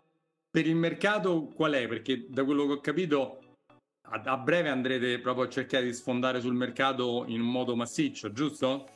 per 0.49 0.65
il 0.65 0.75
mercato 0.75 1.45
qual 1.53 1.73
è? 1.73 1.87
Perché 1.87 2.25
da 2.27 2.43
quello 2.43 2.65
che 2.65 2.73
ho 2.73 2.81
capito 2.81 3.39
a, 4.09 4.21
a 4.23 4.37
breve 4.37 4.69
andrete 4.69 5.19
proprio 5.19 5.45
a 5.45 5.49
cercare 5.49 5.85
di 5.85 5.93
sfondare 5.93 6.41
sul 6.41 6.55
mercato 6.55 7.25
in 7.27 7.41
un 7.41 7.51
modo 7.51 7.75
massiccio, 7.75 8.31
giusto? 8.31 8.87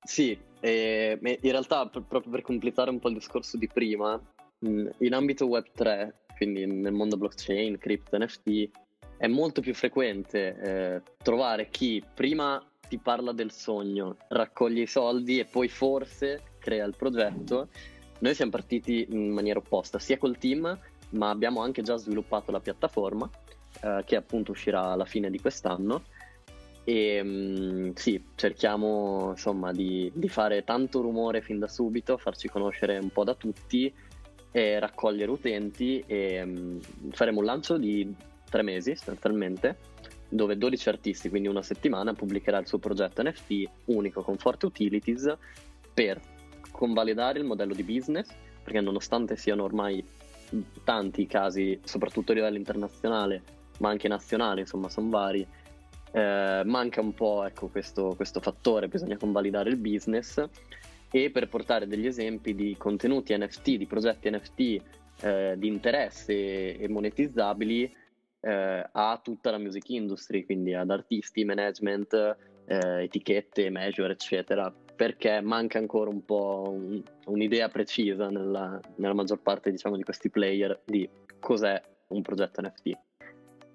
Sì, 0.00 0.38
eh, 0.60 1.18
in 1.20 1.50
realtà 1.50 1.86
per, 1.88 2.02
proprio 2.02 2.32
per 2.32 2.42
completare 2.42 2.90
un 2.90 2.98
po' 2.98 3.08
il 3.08 3.14
discorso 3.14 3.56
di 3.56 3.68
prima, 3.68 4.20
in 4.60 5.12
ambito 5.12 5.46
Web3, 5.46 6.12
quindi 6.36 6.66
nel 6.66 6.92
mondo 6.92 7.16
blockchain, 7.16 7.78
crypto, 7.78 8.16
NFT, 8.16 8.70
è 9.16 9.26
molto 9.26 9.60
più 9.60 9.74
frequente 9.74 10.56
eh, 10.60 11.02
trovare 11.18 11.68
chi 11.68 12.02
prima 12.14 12.64
ti 12.88 12.98
parla 12.98 13.32
del 13.32 13.50
sogno, 13.50 14.16
raccoglie 14.28 14.82
i 14.82 14.86
soldi 14.86 15.38
e 15.38 15.44
poi 15.44 15.68
forse 15.68 16.54
crea 16.58 16.86
il 16.86 16.94
progetto 16.96 17.68
noi 18.20 18.34
siamo 18.34 18.50
partiti 18.50 19.06
in 19.10 19.30
maniera 19.30 19.58
opposta, 19.58 19.98
sia 19.98 20.18
col 20.18 20.38
team, 20.38 20.78
ma 21.10 21.30
abbiamo 21.30 21.62
anche 21.62 21.82
già 21.82 21.96
sviluppato 21.96 22.50
la 22.50 22.60
piattaforma, 22.60 23.28
eh, 23.82 24.02
che 24.04 24.16
appunto 24.16 24.52
uscirà 24.52 24.90
alla 24.90 25.04
fine 25.04 25.30
di 25.30 25.38
quest'anno. 25.40 26.02
E 26.84 27.22
mh, 27.22 27.28
mm, 27.28 27.90
sì, 27.94 28.22
cerchiamo 28.34 29.30
insomma 29.30 29.72
di, 29.72 30.10
di, 30.14 30.28
fare 30.28 30.64
tanto 30.64 31.00
rumore 31.00 31.42
fin 31.42 31.58
da 31.58 31.68
subito, 31.68 32.16
farci 32.16 32.48
conoscere 32.48 32.98
un 32.98 33.10
po' 33.10 33.24
da 33.24 33.34
tutti 33.34 33.92
e 34.50 34.78
raccogliere 34.78 35.30
utenti 35.30 36.02
e 36.06 36.44
mh, 36.44 36.50
mm, 36.50 37.10
faremo 37.10 37.40
un 37.40 37.44
lancio 37.44 37.76
di 37.76 38.14
tre 38.48 38.62
mesi 38.62 38.94
sostanzialmente 38.96 39.76
dove 40.30 40.56
12 40.58 40.88
artisti, 40.88 41.28
quindi 41.28 41.48
una 41.48 41.62
settimana, 41.62 42.12
pubblicherà 42.12 42.58
il 42.58 42.66
suo 42.66 42.78
progetto 42.78 43.22
NFT 43.22 43.68
unico 43.86 44.22
con 44.22 44.36
forti 44.36 44.66
utilities 44.66 45.34
per 45.94 46.20
convalidare 46.78 47.40
il 47.40 47.44
modello 47.44 47.74
di 47.74 47.82
business, 47.82 48.28
perché 48.62 48.80
nonostante 48.80 49.34
siano 49.34 49.64
ormai 49.64 50.04
tanti 50.84 51.22
i 51.22 51.26
casi, 51.26 51.80
soprattutto 51.82 52.30
a 52.30 52.36
livello 52.36 52.56
internazionale, 52.56 53.42
ma 53.78 53.88
anche 53.88 54.06
nazionale, 54.06 54.60
insomma, 54.60 54.88
sono 54.88 55.10
vari, 55.10 55.44
eh, 56.12 56.62
manca 56.64 57.00
un 57.00 57.12
po' 57.14 57.44
ecco, 57.44 57.66
questo, 57.66 58.14
questo 58.14 58.38
fattore, 58.38 58.86
bisogna 58.86 59.16
convalidare 59.16 59.70
il 59.70 59.76
business. 59.76 60.40
E 61.10 61.30
per 61.30 61.48
portare 61.48 61.88
degli 61.88 62.06
esempi 62.06 62.54
di 62.54 62.76
contenuti 62.78 63.36
NFT, 63.36 63.76
di 63.76 63.86
progetti 63.86 64.30
NFT 64.30 64.82
eh, 65.22 65.54
di 65.56 65.66
interesse 65.66 66.76
e 66.76 66.88
monetizzabili 66.88 67.92
eh, 68.40 68.88
a 68.92 69.20
tutta 69.20 69.50
la 69.50 69.58
music 69.58 69.88
industry, 69.88 70.44
quindi 70.44 70.74
ad 70.74 70.90
artisti, 70.90 71.44
management, 71.44 72.36
eh, 72.66 73.02
etichette, 73.02 73.68
major, 73.70 74.10
eccetera, 74.10 74.72
perché 74.98 75.40
manca 75.40 75.78
ancora 75.78 76.10
un 76.10 76.24
po' 76.24 76.72
un, 76.74 77.00
un'idea 77.26 77.68
precisa 77.68 78.30
nella, 78.30 78.80
nella, 78.96 79.14
maggior 79.14 79.38
parte 79.38 79.70
diciamo, 79.70 79.96
di 79.96 80.02
questi 80.02 80.28
player 80.28 80.80
di 80.84 81.08
cos'è 81.38 81.80
un 82.08 82.20
progetto 82.20 82.60
NFT. 82.60 82.98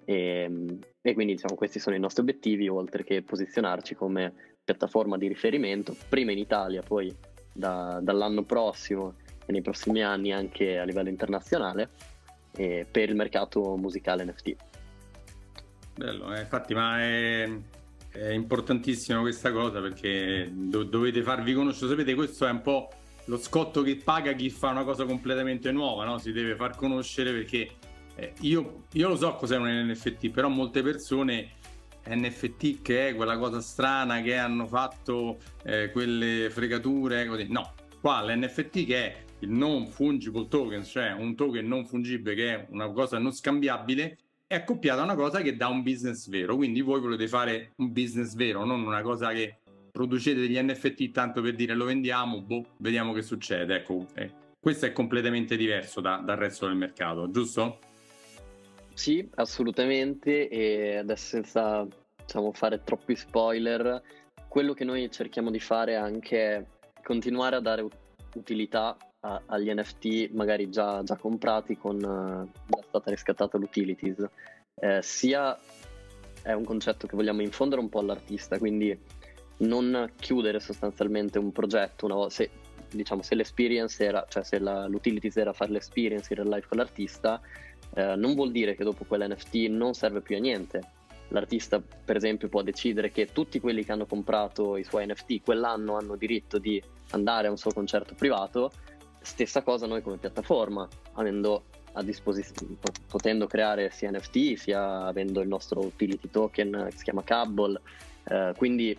E, 0.04 0.78
e 1.00 1.14
quindi 1.14 1.32
diciamo, 1.32 1.54
questi 1.54 1.78
sono 1.78 1.96
i 1.96 1.98
nostri 1.98 2.20
obiettivi, 2.20 2.68
oltre 2.68 3.04
che 3.04 3.22
posizionarci 3.22 3.94
come 3.94 4.34
piattaforma 4.62 5.16
di 5.16 5.26
riferimento, 5.26 5.96
prima 6.10 6.30
in 6.30 6.36
Italia, 6.36 6.82
poi 6.82 7.10
da, 7.50 8.00
dall'anno 8.02 8.42
prossimo 8.42 9.14
e 9.46 9.50
nei 9.50 9.62
prossimi 9.62 10.02
anni 10.02 10.30
anche 10.30 10.78
a 10.78 10.84
livello 10.84 11.08
internazionale, 11.08 11.88
per 12.52 13.08
il 13.08 13.14
mercato 13.14 13.76
musicale 13.76 14.26
NFT. 14.26 14.56
Bello, 15.94 16.34
eh, 16.34 16.40
infatti, 16.40 16.74
ma 16.74 17.00
è, 17.00 17.48
è 18.14 18.30
importantissima 18.30 19.20
questa 19.20 19.50
cosa 19.50 19.80
perché 19.80 20.48
do- 20.52 20.84
dovete 20.84 21.22
farvi 21.22 21.52
conoscere. 21.52 21.90
Sapete, 21.90 22.14
questo 22.14 22.46
è 22.46 22.50
un 22.50 22.62
po' 22.62 22.88
lo 23.24 23.36
scotto 23.38 23.82
che 23.82 23.96
paga 23.96 24.32
chi 24.34 24.50
fa 24.50 24.68
una 24.70 24.84
cosa 24.84 25.04
completamente 25.04 25.72
nuova, 25.72 26.04
no? 26.04 26.18
Si 26.18 26.30
deve 26.30 26.54
far 26.54 26.76
conoscere 26.76 27.32
perché 27.32 27.70
eh, 28.14 28.32
io, 28.40 28.84
io, 28.92 29.08
lo 29.08 29.16
so 29.16 29.34
cos'è 29.34 29.56
un 29.56 29.90
NFT, 29.90 30.30
però 30.30 30.48
molte 30.48 30.82
persone 30.82 31.54
NFT 32.06 32.82
che 32.82 33.08
è 33.08 33.14
quella 33.16 33.36
cosa 33.36 33.60
strana 33.60 34.20
che 34.20 34.36
hanno 34.36 34.66
fatto 34.66 35.38
eh, 35.64 35.90
quelle 35.90 36.50
fregature, 36.50 37.26
così. 37.26 37.48
No, 37.50 37.74
qua 38.00 38.22
l'NFT 38.22 38.84
che 38.84 38.96
è 38.96 39.24
il 39.40 39.50
non 39.50 39.88
fungible 39.88 40.46
token, 40.46 40.84
cioè 40.84 41.10
un 41.12 41.34
token 41.34 41.66
non 41.66 41.84
fungibile 41.84 42.34
che 42.36 42.54
è 42.54 42.66
una 42.70 42.90
cosa 42.92 43.18
non 43.18 43.32
scambiabile, 43.32 44.18
è 44.46 44.54
accoppiata 44.54 45.00
a 45.00 45.04
una 45.04 45.14
cosa 45.14 45.40
che 45.40 45.56
dà 45.56 45.68
un 45.68 45.82
business 45.82 46.28
vero. 46.28 46.56
Quindi 46.56 46.80
voi 46.80 47.00
volete 47.00 47.28
fare 47.28 47.72
un 47.76 47.92
business 47.92 48.34
vero, 48.34 48.64
non 48.64 48.82
una 48.82 49.02
cosa 49.02 49.32
che 49.32 49.58
producete 49.90 50.40
degli 50.40 50.60
NFT 50.60 51.10
tanto 51.12 51.40
per 51.40 51.54
dire 51.54 51.74
lo 51.74 51.84
vendiamo, 51.84 52.40
boh, 52.40 52.64
vediamo 52.78 53.12
che 53.12 53.22
succede. 53.22 53.76
Ecco, 53.76 54.06
eh, 54.14 54.30
questo 54.60 54.86
è 54.86 54.92
completamente 54.92 55.56
diverso 55.56 56.00
da, 56.00 56.16
dal 56.24 56.36
resto 56.36 56.66
del 56.66 56.76
mercato, 56.76 57.30
giusto? 57.30 57.78
Sì, 58.94 59.28
assolutamente, 59.34 60.48
e 60.48 60.96
adesso 60.96 61.26
senza 61.26 61.86
diciamo, 62.16 62.52
fare 62.52 62.82
troppi 62.82 63.14
spoiler, 63.16 64.02
quello 64.48 64.72
che 64.72 64.84
noi 64.84 65.10
cerchiamo 65.10 65.50
di 65.50 65.60
fare 65.60 65.92
è 65.92 65.96
anche 65.96 66.66
continuare 67.02 67.56
a 67.56 67.60
dare 67.60 67.86
utilità 68.34 68.96
a, 69.24 69.42
agli 69.46 69.72
NFT 69.72 70.30
magari 70.32 70.70
già, 70.70 71.02
già 71.02 71.16
comprati 71.16 71.76
con 71.76 71.96
uh, 71.96 72.48
già 72.66 72.82
stata 72.86 73.10
riscattata 73.10 73.58
l'utilities. 73.58 74.26
Eh, 74.76 75.00
sia 75.02 75.58
è 76.42 76.52
un 76.52 76.64
concetto 76.64 77.06
che 77.06 77.16
vogliamo 77.16 77.40
infondere 77.40 77.80
un 77.80 77.88
po' 77.88 78.00
all'artista, 78.00 78.58
quindi 78.58 78.96
non 79.58 80.12
chiudere 80.16 80.60
sostanzialmente 80.60 81.38
un 81.38 81.52
progetto 81.52 82.04
una 82.04 82.16
volta, 82.16 82.34
se, 82.34 82.50
diciamo, 82.90 83.22
se 83.22 83.34
l'experience 83.34 84.04
era, 84.04 84.26
cioè 84.28 84.42
se 84.42 84.58
la, 84.58 84.86
l'utilities 84.86 85.36
era 85.36 85.52
fare 85.52 85.72
l'experience 85.72 86.32
in 86.32 86.42
real 86.42 86.52
life 86.52 86.68
con 86.68 86.78
l'artista, 86.78 87.40
eh, 87.94 88.14
non 88.16 88.34
vuol 88.34 88.50
dire 88.50 88.74
che 88.74 88.84
dopo 88.84 89.04
quell'NFT 89.04 89.54
non 89.68 89.94
serve 89.94 90.20
più 90.20 90.36
a 90.36 90.40
niente. 90.40 90.82
L'artista, 91.28 91.80
per 91.80 92.16
esempio, 92.16 92.48
può 92.48 92.62
decidere 92.62 93.10
che 93.10 93.32
tutti 93.32 93.58
quelli 93.58 93.84
che 93.84 93.92
hanno 93.92 94.04
comprato 94.04 94.76
i 94.76 94.84
suoi 94.84 95.06
NFT 95.06 95.42
quell'anno 95.42 95.96
hanno 95.96 96.16
diritto 96.16 96.58
di 96.58 96.82
andare 97.10 97.46
a 97.46 97.50
un 97.50 97.56
suo 97.56 97.72
concerto 97.72 98.14
privato. 98.14 98.70
Stessa 99.24 99.62
cosa 99.62 99.86
noi 99.86 100.02
come 100.02 100.18
piattaforma, 100.18 100.86
avendo 101.14 101.64
a 101.92 102.02
disposizione, 102.02 102.76
potendo 103.08 103.46
creare 103.46 103.90
sia 103.90 104.10
NFT 104.10 104.54
sia 104.54 105.06
avendo 105.06 105.40
il 105.40 105.48
nostro 105.48 105.80
utility 105.80 106.28
token 106.30 106.88
che 106.90 106.96
si 106.96 107.04
chiama 107.04 107.22
Cable. 107.24 107.80
Eh, 108.24 108.52
quindi 108.56 108.96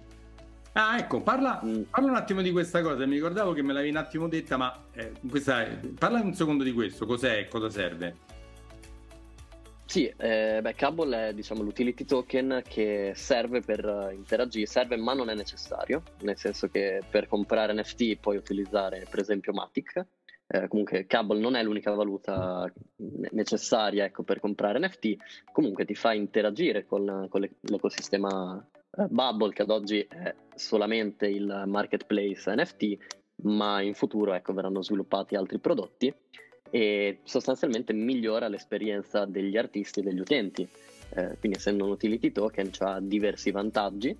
Ah, 0.77 0.97
ecco, 0.97 1.21
parla, 1.21 1.61
mm. 1.63 1.83
parla, 1.83 2.09
un 2.09 2.17
attimo 2.17 2.41
di 2.41 2.51
questa 2.51 2.81
cosa. 2.81 3.05
Mi 3.05 3.15
ricordavo 3.15 3.53
che 3.53 3.61
me 3.61 3.71
l'avevi 3.71 3.91
un 3.91 3.95
attimo 3.95 4.27
detta, 4.27 4.57
ma 4.57 4.87
eh, 4.93 5.13
questa, 5.29 5.65
parla 5.97 6.19
un 6.19 6.33
secondo 6.33 6.65
di 6.65 6.73
questo. 6.73 7.05
Cos'è 7.05 7.37
e 7.37 7.47
cosa 7.47 7.69
serve? 7.69 8.17
Sì, 9.85 10.13
eh, 10.17 10.59
beh, 10.61 10.73
Cable 10.73 11.29
è 11.29 11.33
diciamo, 11.33 11.61
l'utility 11.61 12.03
token 12.03 12.61
che 12.67 13.13
serve 13.15 13.61
per 13.61 14.11
interagire, 14.13 14.65
serve 14.65 14.97
ma 14.97 15.13
non 15.13 15.29
è 15.29 15.35
necessario, 15.35 16.03
nel 16.23 16.37
senso 16.37 16.67
che 16.67 17.01
per 17.09 17.27
comprare 17.27 17.71
NFT 17.73 18.17
puoi 18.17 18.35
utilizzare 18.35 19.05
per 19.09 19.19
esempio 19.19 19.53
Matic, 19.53 20.05
eh, 20.47 20.67
comunque 20.67 21.07
Cable 21.07 21.39
non 21.39 21.55
è 21.55 21.63
l'unica 21.63 21.91
valuta 21.91 22.71
necessaria 23.31 24.05
ecco, 24.05 24.23
per 24.23 24.39
comprare 24.39 24.79
NFT, 24.79 25.15
comunque 25.51 25.85
ti 25.85 25.95
fa 25.95 26.13
interagire 26.13 26.85
con, 26.85 27.27
con 27.29 27.49
l'ecosistema 27.61 28.63
eh, 28.97 29.07
Bubble 29.09 29.53
che 29.53 29.63
ad 29.63 29.71
oggi 29.71 30.05
è 30.07 30.35
solamente 30.53 31.27
il 31.27 31.63
marketplace 31.65 32.53
NFT, 32.53 32.97
ma 33.43 33.81
in 33.81 33.95
futuro 33.95 34.33
ecco, 34.33 34.53
verranno 34.53 34.83
sviluppati 34.83 35.35
altri 35.35 35.59
prodotti 35.59 36.13
e 36.69 37.19
sostanzialmente 37.23 37.93
migliora 37.93 38.47
l'esperienza 38.47 39.25
degli 39.25 39.57
artisti 39.57 39.99
e 39.99 40.03
degli 40.03 40.19
utenti. 40.19 40.67
Eh, 41.09 41.37
quindi 41.39 41.57
essendo 41.57 41.85
un 41.85 41.91
utility 41.91 42.31
token 42.31 42.71
ha 42.79 42.99
diversi 42.99 43.51
vantaggi, 43.51 44.15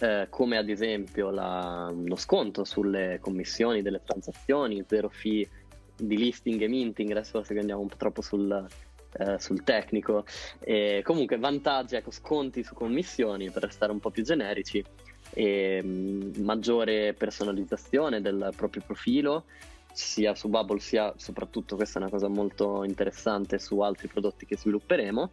eh, 0.00 0.26
come 0.30 0.56
ad 0.56 0.68
esempio 0.68 1.30
la, 1.30 1.92
lo 1.94 2.16
sconto 2.16 2.64
sulle 2.64 3.18
commissioni 3.20 3.82
delle 3.82 4.00
transazioni, 4.04 4.84
zero 4.86 5.08
fee 5.08 5.48
di 5.96 6.16
listing 6.16 6.60
e 6.62 6.68
minting, 6.68 7.10
adesso 7.10 7.32
forse 7.38 7.58
andiamo 7.58 7.82
un 7.82 7.88
po' 7.88 7.96
troppo 7.96 8.22
sul, 8.22 8.66
eh, 9.18 9.38
sul 9.38 9.62
tecnico, 9.62 10.24
e 10.58 11.02
comunque 11.04 11.38
vantaggi, 11.38 11.96
ecco, 11.96 12.10
sconti 12.10 12.62
su 12.62 12.74
commissioni 12.74 13.50
per 13.50 13.64
restare 13.64 13.92
un 13.92 14.00
po' 14.00 14.10
più 14.10 14.22
generici, 14.22 14.82
e, 15.32 15.82
mh, 15.82 15.88
mm, 15.88 16.44
maggiore 16.44 17.12
personalizzazione 17.12 18.20
del 18.20 18.52
proprio 18.56 18.82
profilo, 18.84 19.44
sia 19.92 20.34
su 20.34 20.48
Bubble 20.48 20.78
sia 20.78 21.12
soprattutto 21.16 21.76
questa 21.76 21.98
è 21.98 22.02
una 22.02 22.10
cosa 22.10 22.28
molto 22.28 22.84
interessante 22.84 23.58
su 23.58 23.80
altri 23.80 24.06
prodotti 24.06 24.46
che 24.46 24.56
svilupperemo 24.56 25.30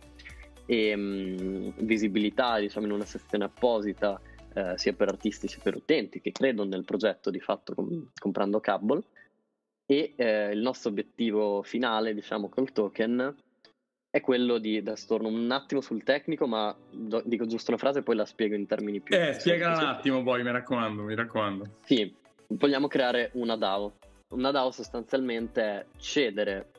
e 0.65 0.95
mh, 0.95 1.73
visibilità 1.85 2.57
diciamo 2.57 2.87
in 2.87 2.91
una 2.91 3.05
sezione 3.05 3.45
apposita 3.45 4.19
eh, 4.53 4.77
sia 4.77 4.93
per 4.93 5.09
artisti 5.09 5.47
sia 5.47 5.61
per 5.61 5.75
utenti 5.75 6.21
che 6.21 6.31
credono 6.31 6.69
nel 6.69 6.85
progetto 6.85 7.29
di 7.29 7.39
fatto 7.39 7.73
com- 7.73 8.09
comprando 8.19 8.59
Cable 8.59 9.01
e 9.85 10.13
eh, 10.15 10.51
il 10.51 10.59
nostro 10.59 10.89
obiettivo 10.89 11.63
finale 11.63 12.13
diciamo 12.13 12.49
col 12.49 12.71
token 12.71 13.35
è 14.09 14.21
quello 14.21 14.57
di 14.57 14.77
adesso 14.77 15.05
torno 15.07 15.27
un 15.27 15.51
attimo 15.51 15.81
sul 15.81 16.03
tecnico 16.03 16.47
ma 16.47 16.75
do- 16.89 17.23
dico 17.25 17.45
giusto 17.45 17.71
una 17.71 17.79
frase 17.79 17.99
e 17.99 18.03
poi 18.03 18.15
la 18.15 18.25
spiego 18.25 18.55
in 18.55 18.65
termini 18.65 18.99
più 18.99 19.15
eh 19.15 19.33
spiega 19.33 19.69
un 19.69 19.83
attimo 19.83 20.23
poi 20.23 20.43
mi 20.43 20.51
raccomando 20.51 21.03
mi 21.03 21.15
raccomando. 21.15 21.65
Sì 21.83 22.25
vogliamo 22.49 22.87
creare 22.87 23.31
una 23.33 23.55
DAO. 23.55 23.97
Una 24.29 24.51
DAO 24.51 24.71
sostanzialmente 24.71 25.61
è 25.61 25.85
cedere 25.97 26.71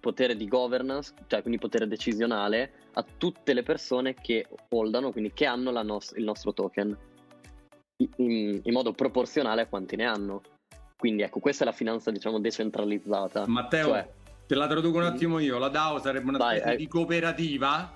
potere 0.00 0.36
di 0.36 0.46
governance, 0.46 1.14
cioè 1.26 1.40
quindi 1.40 1.58
potere 1.58 1.88
decisionale, 1.88 2.72
a 2.92 3.04
tutte 3.16 3.52
le 3.52 3.62
persone 3.62 4.14
che 4.14 4.46
holdano, 4.68 5.10
quindi 5.10 5.32
che 5.32 5.46
hanno 5.46 5.70
nos- 5.82 6.12
il 6.16 6.24
nostro 6.24 6.52
token, 6.52 6.96
in, 7.96 8.60
in, 8.62 8.72
modo 8.72 8.92
proporzionale 8.92 9.62
a 9.62 9.66
quanti 9.66 9.96
ne 9.96 10.04
hanno. 10.04 10.42
Quindi 10.96 11.22
ecco, 11.22 11.40
questa 11.40 11.64
è 11.64 11.66
la 11.66 11.72
finanza, 11.72 12.10
diciamo, 12.10 12.38
decentralizzata. 12.38 13.46
Matteo, 13.46 13.88
cioè, 13.88 14.08
te 14.46 14.54
la 14.54 14.66
traduco 14.66 14.98
un 14.98 15.04
mm. 15.04 15.06
attimo 15.06 15.38
io, 15.38 15.58
la 15.58 15.68
DAO 15.68 16.00
sarebbe 16.00 16.28
una 16.28 16.38
specie 16.38 16.76
di 16.76 16.88
cooperativa 16.88 17.92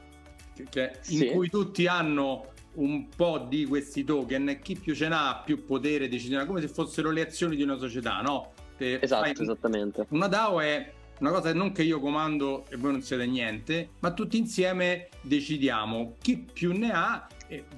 che, 0.69 0.93
in 1.09 1.19
sì. 1.19 1.27
cui 1.29 1.49
tutti 1.49 1.87
hanno 1.87 2.49
un 2.75 3.09
po' 3.09 3.47
di 3.49 3.65
questi 3.67 4.05
token, 4.05 4.59
chi 4.63 4.77
più 4.77 4.95
ce 4.95 5.09
n'ha 5.09 5.43
più 5.45 5.65
potere 5.65 6.09
decisionale, 6.09 6.47
come 6.47 6.61
se 6.61 6.69
fossero 6.69 7.11
le 7.11 7.23
azioni 7.23 7.57
di 7.57 7.63
una 7.63 7.79
società, 7.79 8.21
no? 8.21 8.53
Te 8.77 8.99
esatto, 9.01 9.43
esattamente. 9.43 10.07
Una 10.11 10.29
DAO 10.29 10.61
è 10.61 10.93
una 11.21 11.31
cosa 11.31 11.53
non 11.53 11.73
che 11.73 11.83
io 11.83 12.01
comando 12.01 12.65
e 12.69 12.77
voi 12.77 12.93
non 12.93 13.03
siete 13.03 13.27
niente, 13.27 13.91
ma 14.01 14.13
tutti 14.13 14.39
insieme 14.39 15.09
decidiamo 15.21 16.17
chi 16.21 16.39
più 16.39 16.73
ne 16.73 16.91
ha 16.93 17.27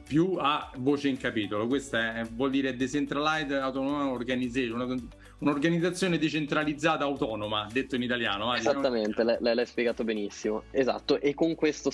più 0.06 0.36
ha 0.38 0.70
voce 0.76 1.08
in 1.08 1.16
capitolo. 1.16 1.66
Questo 1.66 1.98
vuol 2.34 2.50
dire 2.50 2.76
decentralized 2.76 3.52
autonomous 3.52 4.12
organization, 4.12 5.08
un'organizzazione 5.38 6.18
decentralizzata 6.18 7.04
autonoma, 7.04 7.66
detto 7.72 7.96
in 7.96 8.02
italiano. 8.02 8.54
Eh, 8.54 8.58
Esattamente, 8.58 9.22
diciamo... 9.24 9.54
l'hai, 9.54 9.66
spiegato 9.66 10.04
benissimo. 10.04 10.64
Esatto, 10.70 11.20
e 11.20 11.34
con 11.34 11.54
questo 11.54 11.90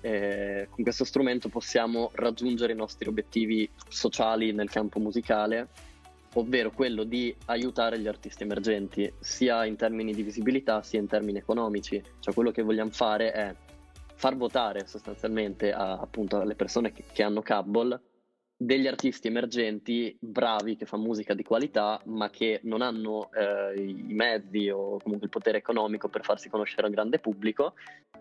eh, 0.00 0.68
con 0.70 0.82
questo 0.82 1.04
strumento 1.04 1.48
possiamo 1.48 2.10
raggiungere 2.14 2.72
i 2.72 2.76
nostri 2.76 3.08
obiettivi 3.08 3.68
sociali 3.88 4.52
nel 4.52 4.70
campo 4.70 4.98
musicale 4.98 5.68
ovvero 6.34 6.70
quello 6.70 7.04
di 7.04 7.34
aiutare 7.46 7.98
gli 7.98 8.06
artisti 8.06 8.42
emergenti, 8.42 9.10
sia 9.18 9.64
in 9.64 9.76
termini 9.76 10.12
di 10.12 10.22
visibilità 10.22 10.82
sia 10.82 11.00
in 11.00 11.06
termini 11.06 11.38
economici. 11.38 12.00
Cioè 12.20 12.34
quello 12.34 12.50
che 12.50 12.62
vogliamo 12.62 12.90
fare 12.90 13.32
è 13.32 13.54
far 14.18 14.36
votare 14.36 14.84
sostanzialmente 14.86 15.72
a, 15.72 15.92
appunto 15.92 16.40
alle 16.40 16.56
persone 16.56 16.92
che, 16.92 17.04
che 17.12 17.22
hanno 17.22 17.40
Cable 17.40 18.00
degli 18.60 18.88
artisti 18.88 19.28
emergenti 19.28 20.16
bravi 20.20 20.74
che 20.74 20.86
fanno 20.86 21.04
musica 21.04 21.32
di 21.34 21.44
qualità 21.44 22.00
ma 22.06 22.28
che 22.28 22.58
non 22.64 22.82
hanno 22.82 23.30
eh, 23.32 23.80
i 23.80 24.12
mezzi 24.12 24.68
o 24.70 24.98
comunque 24.98 25.26
il 25.26 25.32
potere 25.32 25.58
economico 25.58 26.08
per 26.08 26.24
farsi 26.24 26.48
conoscere 26.48 26.88
al 26.88 26.92
grande 26.92 27.20
pubblico 27.20 27.74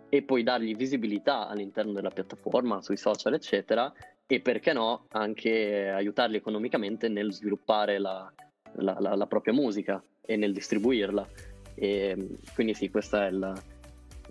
e 0.09 0.21
poi 0.21 0.43
dargli 0.43 0.75
visibilità 0.75 1.47
all'interno 1.47 1.93
della 1.93 2.11
piattaforma, 2.11 2.83
sui 2.83 2.97
social 2.97 3.33
eccetera 3.33 3.91
e 4.27 4.39
perché 4.39 4.73
no 4.73 5.07
anche 5.09 5.89
aiutarli 5.89 6.37
economicamente 6.37 7.07
nel 7.07 7.33
sviluppare 7.33 7.97
la, 7.97 8.31
la, 8.73 8.97
la, 8.99 9.15
la 9.15 9.25
propria 9.25 9.53
musica 9.53 10.03
e 10.21 10.35
nel 10.35 10.53
distribuirla. 10.53 11.27
E, 11.73 12.37
quindi 12.53 12.75
sì, 12.75 12.91
questo 12.91 13.17
è 13.17 13.27
il, 13.27 13.53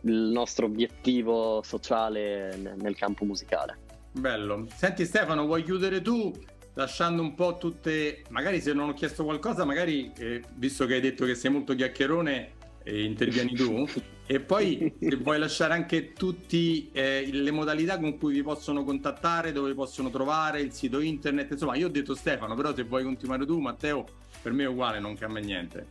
il 0.07 0.31
nostro 0.33 0.66
obiettivo 0.66 1.62
sociale 1.62 2.57
nel 2.57 2.97
campo 2.97 3.25
musicale. 3.25 3.79
Bello. 4.12 4.66
Senti 4.75 5.05
Stefano, 5.05 5.45
vuoi 5.45 5.62
chiudere 5.62 6.01
tu 6.01 6.33
lasciando 6.75 7.23
un 7.23 7.35
po' 7.35 7.57
tutte, 7.59 8.23
magari 8.31 8.61
se 8.61 8.73
non 8.73 8.90
ho 8.90 8.95
chiesto 8.95 9.25
qualcosa, 9.25 9.64
magari 9.64 10.12
eh, 10.19 10.42
visto 10.55 10.87
che 10.87 10.95
hai 10.95 11.01
detto 11.01 11.25
che 11.25 11.35
sei 11.35 11.51
molto 11.51 11.75
chiacchierone, 11.75 12.53
eh, 12.83 13.05
intervieni 13.05 13.55
tu. 13.55 13.87
E 14.29 14.40
poi 14.40 14.92
se 14.99 15.14
vuoi 15.14 15.38
lasciare 15.38 15.73
anche 15.73 16.12
tutte 16.12 16.57
eh, 16.90 17.29
le 17.31 17.51
modalità 17.53 17.97
con 17.97 18.19
cui 18.19 18.33
vi 18.33 18.42
possono 18.42 18.83
contattare, 18.83 19.53
dove 19.53 19.69
vi 19.69 19.77
possono 19.77 20.11
trovare, 20.11 20.61
il 20.61 20.73
sito 20.73 20.99
internet, 20.99 21.53
insomma 21.53 21.77
io 21.77 21.87
ho 21.87 21.90
detto 21.90 22.16
Stefano, 22.16 22.57
però 22.57 22.75
se 22.75 22.83
vuoi 22.83 23.05
continuare 23.05 23.47
tu 23.47 23.61
Matteo, 23.61 24.05
per 24.42 24.51
me 24.51 24.64
è 24.64 24.66
uguale, 24.66 24.99
non 24.99 25.14
cambia 25.14 25.40
niente. 25.45 25.87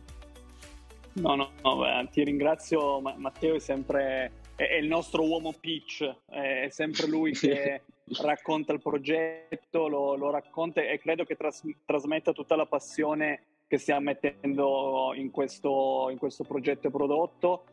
No, 1.16 1.34
no, 1.34 1.52
no 1.62 1.76
beh, 1.76 2.08
ti 2.10 2.22
ringrazio, 2.24 3.00
Matteo 3.00 3.54
è 3.54 3.58
sempre 3.58 4.32
è, 4.54 4.74
il 4.74 4.86
nostro 4.86 5.26
uomo 5.26 5.54
pitch, 5.58 6.04
è 6.28 6.68
sempre 6.70 7.06
lui 7.06 7.32
che 7.32 7.82
racconta 8.20 8.72
il 8.72 8.82
progetto, 8.82 9.88
lo, 9.88 10.14
lo, 10.14 10.30
racconta 10.30 10.82
e 10.82 10.98
credo 10.98 11.24
che 11.24 11.34
tras, 11.34 11.62
trasmetta 11.84 12.32
tutta 12.32 12.54
la 12.54 12.66
passione 12.66 13.42
che 13.66 13.78
stiamo 13.78 14.02
mettendo 14.02 15.12
in 15.14 15.30
questo, 15.30 16.08
in 16.10 16.18
questo 16.18 16.44
progetto 16.44 16.88
e 16.88 16.90
prodotto. 16.90 17.64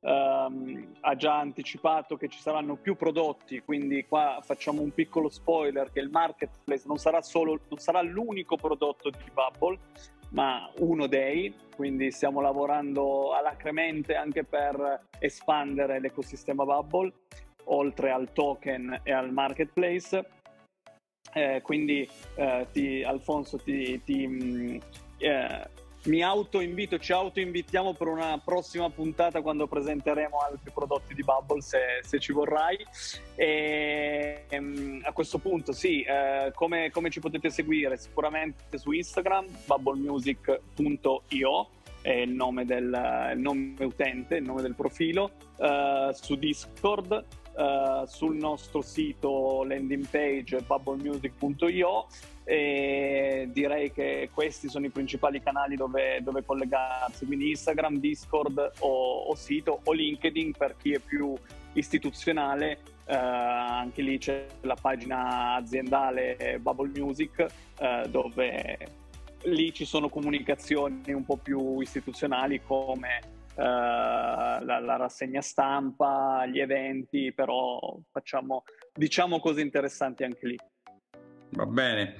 Um, 0.00 0.96
ha 1.00 1.16
già 1.16 1.38
anticipato 1.38 2.18
che 2.18 2.28
ci 2.28 2.38
saranno 2.38 2.76
più 2.76 2.94
prodotti, 2.94 3.62
quindi 3.62 4.04
qua 4.04 4.40
facciamo 4.42 4.82
un 4.82 4.92
piccolo 4.92 5.30
spoiler 5.30 5.90
che 5.90 6.00
il 6.00 6.10
marketplace 6.10 6.84
non 6.86 6.98
sarà, 6.98 7.22
solo, 7.22 7.58
non 7.68 7.78
sarà 7.78 8.02
l'unico 8.02 8.56
prodotto 8.56 9.08
di 9.08 9.30
Bubble, 9.32 9.78
ma 10.34 10.68
uno 10.78 11.06
dei, 11.06 11.54
quindi 11.74 12.10
stiamo 12.10 12.40
lavorando 12.40 13.32
alacremente 13.32 14.14
anche 14.14 14.44
per 14.44 15.06
espandere 15.18 16.00
l'ecosistema 16.00 16.64
Bubble, 16.64 17.12
oltre 17.66 18.10
al 18.10 18.32
token 18.32 19.00
e 19.04 19.12
al 19.12 19.32
marketplace. 19.32 20.28
Eh, 21.32 21.62
quindi 21.62 22.08
eh, 22.36 22.66
ti, 22.72 23.02
Alfonso 23.02 23.58
ti, 23.58 24.00
ti 24.04 24.26
mm, 24.26 24.76
eh, 25.18 25.70
mi 26.04 26.22
autoinvito, 26.22 26.98
ci 26.98 27.12
autoinvitiamo 27.12 27.94
per 27.94 28.08
una 28.08 28.38
prossima 28.42 28.90
puntata 28.90 29.40
quando 29.40 29.66
presenteremo 29.66 30.36
altri 30.38 30.70
prodotti 30.72 31.14
di 31.14 31.22
Bubble 31.22 31.62
se, 31.62 32.00
se 32.02 32.18
ci 32.18 32.32
vorrai. 32.32 32.76
E, 33.34 34.44
um, 34.50 35.00
a 35.02 35.12
questo 35.12 35.38
punto 35.38 35.72
sì, 35.72 36.02
eh, 36.02 36.52
come, 36.54 36.90
come, 36.90 37.08
ci 37.10 37.20
potete 37.20 37.48
seguire? 37.50 37.96
Sicuramente 37.96 38.76
su 38.78 38.90
Instagram, 38.90 39.46
bubblemusic.io 39.66 41.68
è 42.02 42.12
il 42.12 42.32
nome, 42.32 42.66
del, 42.66 43.32
il 43.34 43.40
nome 43.40 43.74
utente, 43.78 44.36
il 44.36 44.44
nome 44.44 44.60
del 44.60 44.74
profilo, 44.74 45.30
uh, 45.56 46.12
su 46.12 46.36
Discord 46.36 47.24
uh, 47.54 48.04
sul 48.04 48.36
nostro 48.36 48.82
sito 48.82 49.64
landing 49.64 50.06
page 50.08 50.60
bubblemusic.io 50.60 52.06
e 52.44 53.48
direi 53.50 53.90
che 53.90 54.28
questi 54.32 54.68
sono 54.68 54.84
i 54.84 54.90
principali 54.90 55.42
canali 55.42 55.76
dove, 55.76 56.20
dove 56.22 56.44
collegarsi, 56.44 57.24
quindi 57.24 57.50
Instagram, 57.50 57.98
Discord 57.98 58.72
o, 58.80 59.22
o, 59.22 59.34
sito 59.34 59.80
o 59.82 59.92
LinkedIn 59.92 60.52
per 60.52 60.76
chi 60.76 60.92
è 60.92 60.98
più 60.98 61.34
istituzionale, 61.72 62.80
uh, 63.06 63.14
anche 63.14 64.02
lì 64.02 64.18
c'è 64.18 64.46
la 64.60 64.76
pagina 64.80 65.54
aziendale 65.54 66.58
Bubble 66.60 66.92
Music 66.94 67.46
uh, 67.80 68.08
dove 68.08 68.78
lì 69.44 69.72
ci 69.72 69.84
sono 69.84 70.08
comunicazioni 70.08 71.12
un 71.12 71.24
po' 71.24 71.36
più 71.36 71.80
istituzionali 71.80 72.60
come 72.62 73.32
Uh, 73.56 73.60
la, 73.62 74.80
la, 74.80 74.96
rassegna 74.96 75.40
stampa, 75.40 76.44
gli 76.44 76.58
eventi, 76.58 77.32
però 77.32 77.96
facciamo, 78.10 78.64
diciamo 78.92 79.38
cose 79.38 79.60
interessanti 79.60 80.24
anche 80.24 80.48
lì. 80.48 80.58
Va 81.54 81.66
bene. 81.66 82.16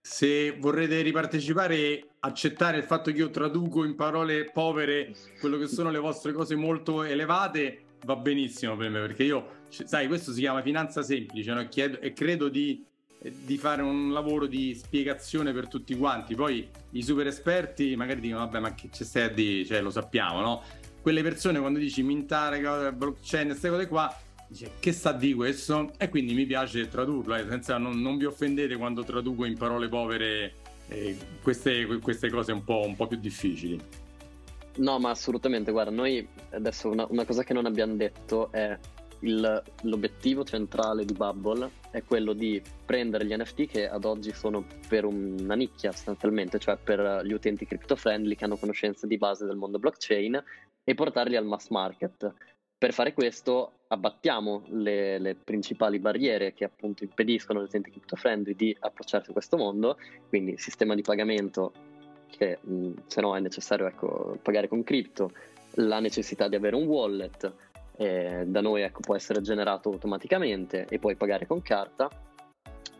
Se 0.00 0.56
vorrete 0.58 1.02
ripartecipare, 1.02 2.12
accettare 2.20 2.78
il 2.78 2.84
fatto 2.84 3.10
che 3.10 3.18
io 3.18 3.30
traduco 3.30 3.84
in 3.84 3.94
parole 3.94 4.50
povere 4.50 5.14
quello 5.40 5.58
che 5.58 5.66
sono 5.66 5.90
le 5.90 5.98
vostre 5.98 6.32
cose 6.32 6.54
molto 6.56 7.02
elevate, 7.02 7.82
va 8.06 8.16
benissimo 8.16 8.76
per 8.76 8.88
me, 8.88 9.00
perché 9.00 9.24
io, 9.24 9.46
sai, 9.68 10.06
questo 10.06 10.32
si 10.32 10.40
chiama 10.40 10.62
finanza 10.62 11.02
semplice, 11.02 11.52
no? 11.52 11.68
Chiedo, 11.68 12.00
e 12.00 12.14
credo 12.14 12.48
di, 12.48 12.82
di, 13.20 13.58
fare 13.58 13.82
un 13.82 14.10
lavoro 14.12 14.46
di 14.46 14.74
spiegazione 14.74 15.52
per 15.52 15.68
tutti 15.68 15.94
quanti. 15.94 16.34
Poi 16.34 16.66
i 16.92 17.02
super 17.02 17.26
esperti 17.26 17.94
magari 17.94 18.20
dicono, 18.20 18.46
vabbè, 18.46 18.60
ma 18.60 18.74
che 18.74 18.88
c'è 18.88 19.04
stai 19.04 19.24
a 19.24 19.28
dire? 19.28 19.66
Cioè, 19.66 19.82
lo 19.82 19.90
sappiamo, 19.90 20.40
no? 20.40 20.62
Quelle 21.02 21.22
persone 21.22 21.58
quando 21.58 21.78
dici 21.78 22.02
mintare, 22.02 22.92
blockchain, 22.92 23.48
queste 23.48 23.68
cose 23.68 23.86
qua, 23.86 24.14
dice 24.48 24.72
che 24.80 24.92
sta 24.92 25.12
di 25.12 25.34
questo 25.34 25.92
e 25.98 26.08
quindi 26.08 26.34
mi 26.34 26.46
piace 26.46 26.88
tradurlo 26.88 27.34
eh, 27.34 27.46
senza 27.46 27.78
non, 27.78 28.00
non, 28.00 28.16
vi 28.16 28.24
offendete 28.24 28.76
quando 28.76 29.04
traduco 29.04 29.44
in 29.44 29.56
parole 29.56 29.88
povere 29.88 30.54
eh, 30.88 31.16
queste, 31.42 31.86
queste, 32.00 32.30
cose 32.30 32.52
un 32.52 32.64
po', 32.64 32.82
un 32.84 32.96
po', 32.96 33.06
più 33.06 33.18
difficili 33.18 33.80
no 34.76 34.98
ma 34.98 35.10
assolutamente 35.10 35.70
guarda 35.70 35.90
noi 35.90 36.26
adesso 36.50 36.88
una, 36.88 37.06
una 37.10 37.24
cosa 37.24 37.44
che 37.44 37.52
non 37.52 37.66
abbiamo 37.66 37.94
detto 37.94 38.50
è 38.50 38.78
il, 39.20 39.62
l'obiettivo 39.82 40.44
centrale 40.44 41.04
di 41.04 41.12
Bubble 41.12 41.70
è 41.90 42.02
quello 42.04 42.32
di 42.32 42.62
prendere 42.84 43.24
gli 43.24 43.34
NFT 43.34 43.66
che 43.66 43.88
ad 43.88 44.04
oggi 44.04 44.32
sono 44.32 44.64
per 44.88 45.04
una 45.04 45.54
nicchia 45.54 45.90
sostanzialmente, 45.92 46.58
cioè 46.58 46.76
per 46.76 47.22
gli 47.24 47.32
utenti 47.32 47.66
crypto 47.66 47.96
friendly 47.96 48.36
che 48.36 48.44
hanno 48.44 48.56
conoscenze 48.56 49.06
di 49.06 49.18
base 49.18 49.44
del 49.44 49.56
mondo 49.56 49.78
blockchain 49.78 50.42
e 50.84 50.94
portarli 50.94 51.36
al 51.36 51.46
mass 51.46 51.68
market. 51.68 52.32
Per 52.78 52.92
fare 52.92 53.12
questo 53.12 53.77
abbattiamo 53.88 54.64
le, 54.68 55.18
le, 55.18 55.34
principali 55.34 55.98
barriere 55.98 56.52
che 56.52 56.64
appunto 56.64 57.04
impediscono 57.04 57.58
agli 57.58 57.66
utenti 57.66 57.90
crypto 57.90 58.16
friendly 58.16 58.54
di 58.54 58.76
approcciarsi 58.78 59.30
a 59.30 59.32
questo 59.32 59.56
mondo, 59.56 59.96
quindi 60.28 60.58
sistema 60.58 60.94
di 60.94 61.02
pagamento 61.02 61.72
che 62.28 62.58
mh, 62.60 62.92
se 63.06 63.20
no 63.20 63.34
è 63.36 63.40
necessario 63.40 63.86
ecco, 63.86 64.38
pagare 64.42 64.68
con 64.68 64.84
cripto, 64.84 65.32
la 65.74 66.00
necessità 66.00 66.48
di 66.48 66.56
avere 66.56 66.76
un 66.76 66.86
wallet, 66.86 67.52
eh, 67.96 68.44
da 68.46 68.60
noi 68.60 68.82
ecco, 68.82 69.00
può 69.00 69.16
essere 69.16 69.40
generato 69.40 69.90
automaticamente 69.90 70.86
e 70.88 70.98
poi 70.98 71.16
pagare 71.16 71.46
con 71.46 71.62
carta. 71.62 72.08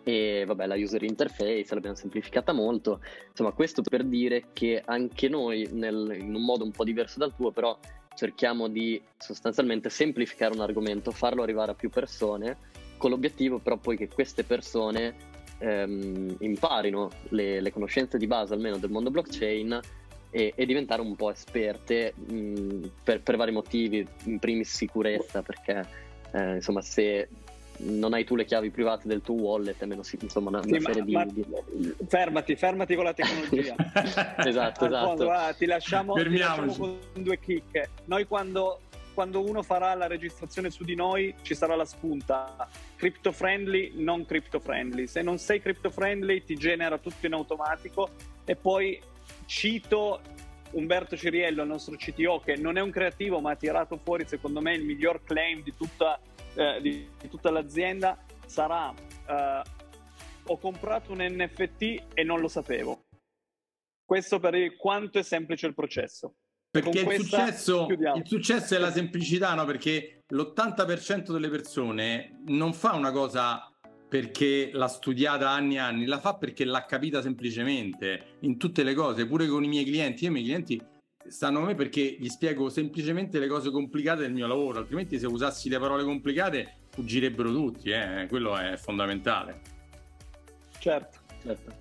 E 0.05 0.45
vabbè 0.47 0.65
la 0.67 0.75
user 0.77 1.03
interface 1.03 1.75
l'abbiamo 1.75 1.97
semplificata 1.97 2.53
molto. 2.53 3.01
Insomma 3.29 3.53
questo 3.53 3.83
per 3.83 4.05
dire 4.05 4.47
che 4.55 4.83
anche 4.85 5.29
noi 5.29 5.69
nel, 5.73 6.17
in 6.19 6.35
un 6.35 6.43
modo 6.43 6.65
un 6.65 6.71
po' 6.71 6.85
diverso 6.85 7.19
dal 7.19 7.35
tuo 7.35 7.53
però 7.53 7.79
cerchiamo 8.19 8.67
di 8.67 9.01
sostanzialmente 9.17 9.91
semplificare 9.91 10.53
un 10.53 10.61
argomento, 10.61 11.13
farlo 11.13 11.45
arrivare 11.45 11.71
a 11.71 11.75
più 11.75 11.89
persone, 11.89 12.57
con 12.97 13.11
l'obiettivo 13.11 13.61
però 13.61 13.77
poi 13.77 13.97
che 13.97 14.09
queste 14.09 14.43
persone 14.43 15.15
ehm, 15.59 16.35
imparino 16.41 17.11
le, 17.29 17.61
le, 17.61 17.71
conoscenze 17.71 18.19
di 18.19 18.27
base 18.27 18.55
almeno 18.55 18.79
del 18.79 18.91
mondo 18.91 19.13
blockchain 19.13 19.81
e, 20.31 20.53
e 20.53 20.67
diventare 20.67 21.01
un 21.01 21.15
po' 21.15 21.31
esperte 21.31 22.13
mh, 22.17 22.91
per, 23.05 23.23
per, 23.23 23.37
vari 23.37 23.53
motivi, 23.53 24.05
in 24.25 24.41
primis 24.41 24.75
sicurezza, 24.75 25.43
perché 25.43 25.87
eh, 26.33 26.55
insomma 26.57 26.83
se 26.83 27.29
non 27.79 28.13
hai 28.13 28.25
tu 28.25 28.35
le 28.35 28.45
chiavi 28.45 28.71
private 28.71 29.07
del 29.07 29.21
tuo 29.21 29.35
wallet, 29.35 29.81
almeno 29.83 30.03
sì, 30.03 30.19
insomma 30.21 30.49
una, 30.49 30.63
sì, 30.63 30.71
una 30.71 30.81
serie 30.81 31.03
ma, 31.13 31.25
di, 31.25 31.45
ma, 31.49 31.59
Fermati, 32.07 32.57
fermati 32.57 32.95
con 32.95 33.05
la 33.05 33.15
tecnologia. 33.15 33.75
esatto, 34.45 34.87
esatto. 34.87 35.31
ah, 35.31 35.53
ti, 35.53 35.67
lasciamo, 35.67 36.15
ti 36.15 36.37
lasciamo 36.37 36.75
con 36.75 36.99
due 37.15 37.39
chicche. 37.39 37.91
Noi 38.07 38.27
quando, 38.27 38.81
quando 39.15 39.45
uno 39.45 39.63
farà 39.63 39.95
la 39.95 40.07
registrazione 40.07 40.71
su 40.71 40.85
di 40.85 40.95
noi 40.95 41.35
ci 41.43 41.55
sarà 41.55 41.77
la 41.77 41.85
spunta 41.85 42.69
crypto 42.97 43.31
friendly, 43.31 43.93
non 43.95 44.25
crypto 44.25 44.59
friendly. 44.59 45.07
Se 45.07 45.23
non 45.23 45.39
sei 45.39 45.61
crypto 45.61 45.91
friendly 45.91 46.43
ti 46.43 46.57
genera 46.57 46.99
tutto 46.99 47.27
in 47.27 47.35
automatico 47.35 48.11
e 48.45 48.57
poi 48.57 49.01
cito 49.47 50.21
Umberto 50.73 51.17
Ciriello, 51.17 51.63
il 51.63 51.69
nostro 51.69 51.97
CTO, 51.97 52.41
che 52.45 52.57
non 52.57 52.77
è 52.77 52.81
un 52.81 52.91
creativo 52.91 53.41
ma 53.41 53.53
ha 53.53 53.57
tirato 53.57 53.99
fuori 54.03 54.27
secondo 54.27 54.61
me 54.61 54.75
il 54.75 54.85
miglior 54.85 55.23
claim 55.23 55.63
di 55.63 55.75
tutta 55.77 56.19
eh, 56.59 56.81
di, 56.81 57.09
di, 57.21 57.29
tutta 57.29 57.51
l'azienda 57.51 58.19
sarà 58.45 58.93
eh, 58.93 59.63
ho 60.45 60.59
comprato 60.59 61.13
un 61.13 61.19
NFT 61.21 62.07
e 62.15 62.25
non 62.25 62.41
lo 62.41 62.49
sapevo. 62.49 63.05
Questo 64.05 64.41
per 64.41 64.55
dire 64.55 64.77
quanto 64.77 65.19
è 65.19 65.23
semplice 65.23 65.67
il 65.67 65.75
processo. 65.75 66.35
Perché 66.71 67.01
il 67.01 67.21
successo, 67.21 67.87
il 67.89 68.23
successo, 68.25 68.75
è 68.75 68.79
la 68.79 68.91
semplicità, 68.91 69.55
no? 69.55 69.65
Perché 69.65 70.25
l'80% 70.27 71.33
delle 71.33 71.49
persone 71.49 72.43
non 72.47 72.73
fa 72.75 72.95
una 72.95 73.11
cosa 73.11 73.73
perché 74.09 74.71
l'ha 74.73 74.89
studiata 74.89 75.51
anni 75.51 75.77
e 75.77 75.79
anni, 75.79 76.07
la 76.07 76.19
fa 76.19 76.37
perché 76.37 76.65
l'ha 76.65 76.85
capita 76.85 77.21
semplicemente 77.23 78.39
in 78.41 78.57
tutte 78.57 78.83
le 78.83 78.95
cose, 78.95 79.27
pure 79.27 79.47
con 79.47 79.65
i 79.65 79.69
miei 79.69 79.85
clienti. 79.85 80.25
Io 80.25 80.31
i 80.31 80.33
miei 80.33 80.45
clienti 80.45 80.83
stanno 81.31 81.61
a 81.61 81.67
me 81.67 81.75
perché 81.75 82.17
gli 82.19 82.29
spiego 82.29 82.69
semplicemente 82.69 83.39
le 83.39 83.47
cose 83.47 83.71
complicate 83.71 84.23
del 84.23 84.33
mio 84.33 84.47
lavoro, 84.47 84.79
altrimenti 84.79 85.19
se 85.19 85.27
usassi 85.27 85.69
le 85.69 85.79
parole 85.79 86.05
complicate 86.05 86.75
fuggirebbero 86.91 87.53
tutti, 87.53 87.91
eh? 87.91 88.27
quello 88.29 88.57
è 88.57 88.77
fondamentale. 88.77 89.61
Certo, 90.79 91.19
certo. 91.43 91.73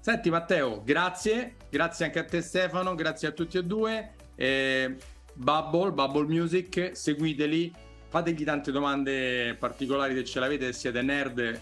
Senti 0.00 0.30
Matteo, 0.30 0.82
grazie, 0.84 1.56
grazie 1.68 2.06
anche 2.06 2.18
a 2.18 2.24
te 2.24 2.40
Stefano, 2.40 2.94
grazie 2.94 3.28
a 3.28 3.32
tutti 3.32 3.58
e 3.58 3.64
due. 3.64 4.14
Eh, 4.34 4.96
Bubble, 5.34 5.92
Bubble 5.92 6.26
Music, 6.26 6.90
seguiteli, 6.94 7.72
fategli 8.08 8.44
tante 8.44 8.72
domande 8.72 9.56
particolari 9.58 10.14
se 10.14 10.24
ce 10.24 10.40
l'avete, 10.40 10.66
se 10.66 10.72
siete 10.72 11.02
nerd. 11.02 11.60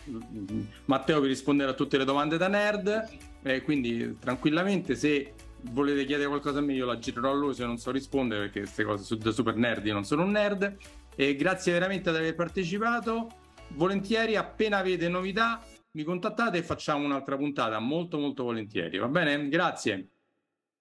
Matteo 0.84 1.20
vi 1.20 1.28
risponderà 1.28 1.72
a 1.72 1.74
tutte 1.74 1.98
le 1.98 2.04
domande 2.04 2.36
da 2.36 2.48
nerd, 2.48 3.08
eh, 3.42 3.62
quindi 3.62 4.16
tranquillamente 4.18 4.94
se 4.94 5.32
volete 5.72 6.04
chiedere 6.04 6.28
qualcosa 6.28 6.58
a 6.58 6.62
me, 6.62 6.74
io 6.74 6.86
la 6.86 6.98
girerò 6.98 7.30
a 7.30 7.34
lui 7.34 7.54
se 7.54 7.64
non 7.64 7.78
so 7.78 7.90
rispondere 7.90 8.42
perché 8.42 8.60
queste 8.60 8.84
cose 8.84 9.04
su 9.04 9.16
da 9.16 9.30
super 9.30 9.56
nerd, 9.56 9.84
io 9.86 9.94
non 9.94 10.04
sono 10.04 10.22
un 10.22 10.30
nerd. 10.30 10.76
E 11.14 11.34
grazie 11.34 11.72
veramente 11.72 12.10
ad 12.10 12.16
aver 12.16 12.34
partecipato. 12.34 13.28
Volentieri, 13.70 14.36
appena 14.36 14.78
avete 14.78 15.08
novità, 15.08 15.60
mi 15.92 16.04
contattate 16.04 16.58
e 16.58 16.62
facciamo 16.62 17.04
un'altra 17.04 17.36
puntata. 17.36 17.78
Molto, 17.80 18.18
molto 18.18 18.44
volentieri. 18.44 18.98
Va 18.98 19.08
bene? 19.08 19.48
Grazie. 19.48 20.08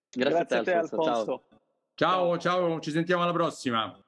Grazie, 0.09 0.37
grazie 0.37 0.57
a 0.57 0.63
te, 0.63 0.73
Alfonso. 0.73 1.43
Ciao. 1.95 2.37
ciao, 2.37 2.37
ciao, 2.37 2.79
ci 2.79 2.91
sentiamo 2.91 3.23
alla 3.23 3.33
prossima. 3.33 3.99